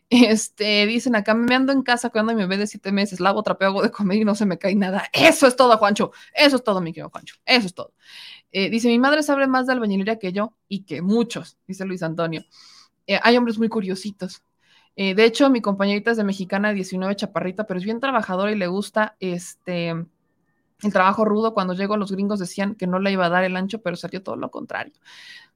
[0.09, 3.69] Este, dicen acá, me ando en casa cuando mi bebé de siete meses, lavo, trapeo,
[3.69, 5.03] hago de comer y no se me cae nada.
[5.13, 6.11] Eso es todo, Juancho.
[6.33, 7.35] Eso es todo, mi querido Juancho.
[7.45, 7.93] Eso es todo.
[8.51, 12.03] Eh, dice, mi madre sabe más de albañilería que yo y que muchos, dice Luis
[12.03, 12.43] Antonio.
[13.07, 14.43] Eh, hay hombres muy curiositos.
[14.95, 18.57] Eh, de hecho, mi compañerita es de mexicana, 19, chaparrita, pero es bien trabajadora y
[18.57, 19.95] le gusta este
[20.83, 23.55] el trabajo rudo, cuando llegó los gringos decían que no le iba a dar el
[23.55, 24.93] ancho, pero salió todo lo contrario.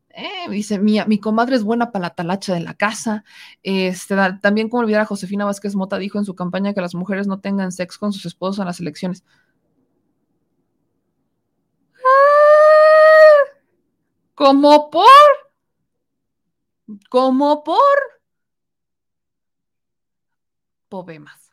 [0.09, 3.25] Eh, dice, mi, mi comadre es buena para la talacha de la casa.
[3.63, 7.27] Este, también como olvidar a Josefina Vázquez Mota dijo en su campaña que las mujeres
[7.27, 9.23] no tengan sexo con sus esposos en las elecciones.
[11.97, 13.59] Ah,
[14.35, 15.05] ¿Cómo por?
[17.09, 17.77] ¿Cómo por?
[20.87, 21.51] Poemas.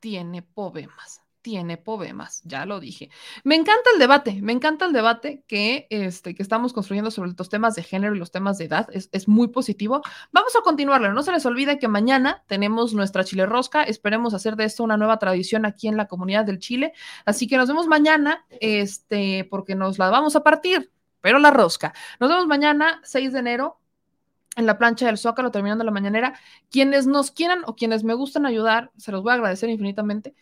[0.00, 1.20] Tiene poemas
[1.50, 3.10] tiene poemas, ya lo dije.
[3.42, 7.48] Me encanta el debate, me encanta el debate que, este, que estamos construyendo sobre los
[7.48, 10.00] temas de género y los temas de edad, es, es, muy positivo.
[10.30, 14.54] Vamos a continuarlo, no se les olvide que mañana tenemos nuestra chile rosca, esperemos hacer
[14.54, 16.92] de esto una nueva tradición aquí en la comunidad del Chile,
[17.24, 21.92] así que nos vemos mañana, este, porque nos la vamos a partir, pero la rosca.
[22.20, 23.80] Nos vemos mañana, 6 de enero,
[24.54, 26.38] en la plancha del Zócalo, terminando la mañanera.
[26.70, 30.34] Quienes nos quieran o quienes me gustan ayudar, se los voy a agradecer infinitamente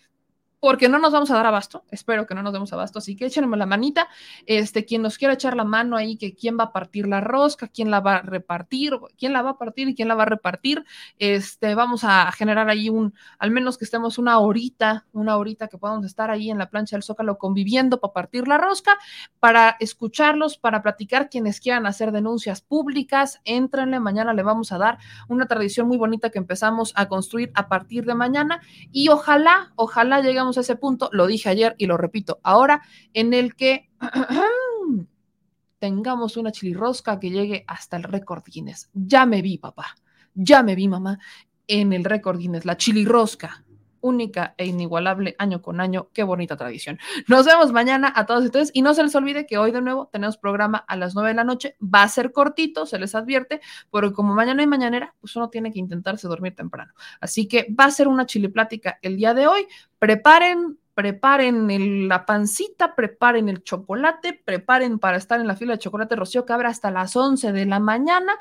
[0.61, 3.27] porque no nos vamos a dar abasto, espero que no nos demos abasto, así que
[3.27, 4.09] échenme la manita,
[4.47, 7.69] este, quien nos quiera echar la mano ahí, que quién va a partir la rosca,
[7.69, 10.27] quién la va a repartir, quién la va a partir y quién la va a
[10.27, 10.85] repartir,
[11.19, 15.79] este, vamos a generar ahí un, al menos que estemos una horita, una horita que
[15.79, 18.99] podamos estar ahí en la plancha del Zócalo conviviendo para partir la rosca,
[19.39, 24.99] para escucharlos, para platicar quienes quieran hacer denuncias públicas, entrenle, mañana le vamos a dar
[25.29, 28.61] una tradición muy bonita que empezamos a construir a partir de mañana
[28.91, 33.35] y ojalá, ojalá lleguemos a ese punto, lo dije ayer y lo repito ahora, en
[33.35, 33.91] el que
[35.79, 38.89] tengamos una chilirrosca que llegue hasta el récord Guinness.
[38.95, 39.97] Ya me vi, papá,
[40.35, 41.19] ya me vi, mamá,
[41.66, 43.65] en el récord Guinness, la chilirrosca
[44.01, 46.09] única e inigualable año con año.
[46.12, 46.99] Qué bonita tradición.
[47.27, 50.09] Nos vemos mañana a todos ustedes y no se les olvide que hoy de nuevo
[50.12, 51.77] tenemos programa a las 9 de la noche.
[51.83, 53.61] Va a ser cortito, se les advierte,
[53.91, 56.93] porque como mañana y mañanera, pues uno tiene que intentarse dormir temprano.
[57.20, 59.66] Así que va a ser una chiliplática el día de hoy.
[59.99, 66.16] Preparen preparen la pancita, preparen el chocolate, preparen para estar en la fila de chocolate
[66.16, 68.33] Rocío que abre hasta las 11 de la mañana.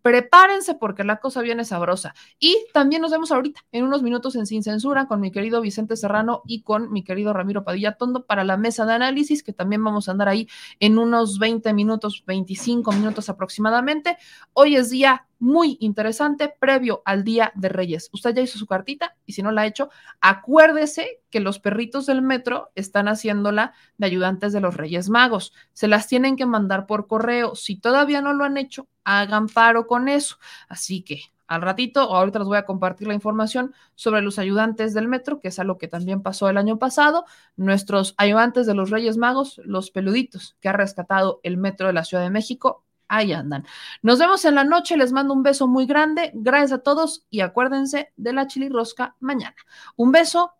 [0.00, 2.14] Prepárense porque la cosa viene sabrosa.
[2.38, 5.94] Y también nos vemos ahorita en unos minutos en Sin Censura con mi querido Vicente
[5.94, 9.84] Serrano y con mi querido Ramiro Padilla Tondo para la mesa de análisis, que también
[9.84, 10.48] vamos a andar ahí
[10.80, 14.16] en unos 20 minutos, 25 minutos aproximadamente.
[14.54, 18.08] Hoy es día muy interesante previo al Día de Reyes.
[18.12, 19.90] Usted ya hizo su cartita y si no la ha hecho,
[20.20, 25.52] acuérdese que los perritos del metro están haciéndola de ayudantes de los Reyes Magos.
[25.72, 27.54] Se las tienen que mandar por correo.
[27.54, 30.36] Si todavía no lo han hecho, hagan paro con eso.
[30.68, 35.06] Así que al ratito, ahorita les voy a compartir la información sobre los ayudantes del
[35.06, 37.24] metro, que es algo que también pasó el año pasado.
[37.56, 42.04] Nuestros ayudantes de los Reyes Magos, los peluditos que ha rescatado el metro de la
[42.04, 43.64] Ciudad de México, ahí andan.
[44.02, 47.40] Nos vemos en la noche, les mando un beso muy grande, gracias a todos y
[47.40, 49.56] acuérdense de la chilirrosca mañana.
[49.96, 50.52] Un beso,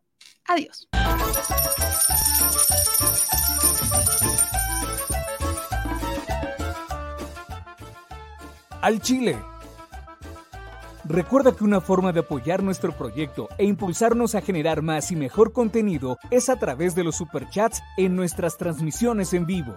[0.47, 0.89] adiós.
[8.83, 9.37] Al Chile.
[11.09, 15.53] Recuerda que una forma de apoyar nuestro proyecto e impulsarnos a generar más y mejor
[15.53, 19.77] contenido es a través de los superchats en nuestras transmisiones en vivo.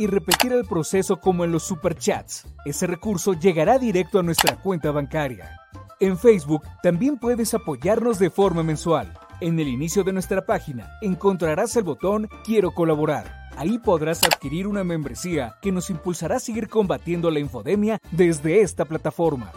[0.00, 2.46] y repetir el proceso como en los superchats.
[2.64, 5.60] Ese recurso llegará directo a nuestra cuenta bancaria.
[6.00, 9.12] En Facebook también puedes apoyarnos de forma mensual.
[9.42, 13.50] En el inicio de nuestra página encontrarás el botón Quiero colaborar.
[13.58, 18.86] Ahí podrás adquirir una membresía que nos impulsará a seguir combatiendo la infodemia desde esta
[18.86, 19.52] plataforma.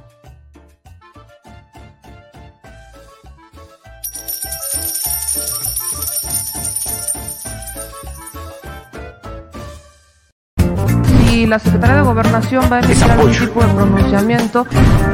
[11.33, 14.67] Y la Secretaría de Gobernación va a emitir algún tipo de pronunciamiento,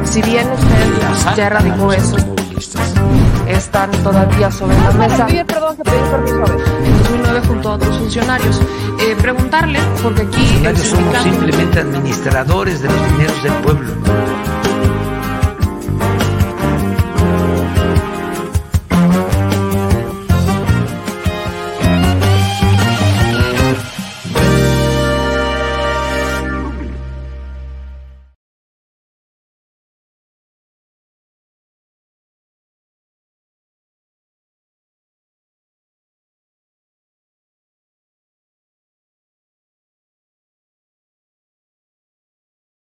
[0.03, 2.17] si bien usted ya erradicó eso,
[3.47, 5.27] están todavía sobre la mesa.
[5.47, 6.43] perdón, que pedí permiso.
[6.83, 8.61] En 2009 junto a otros funcionarios.
[8.99, 10.61] Eh, preguntarle, porque aquí...
[10.83, 13.93] somos simplemente administradores de los dineros del pueblo.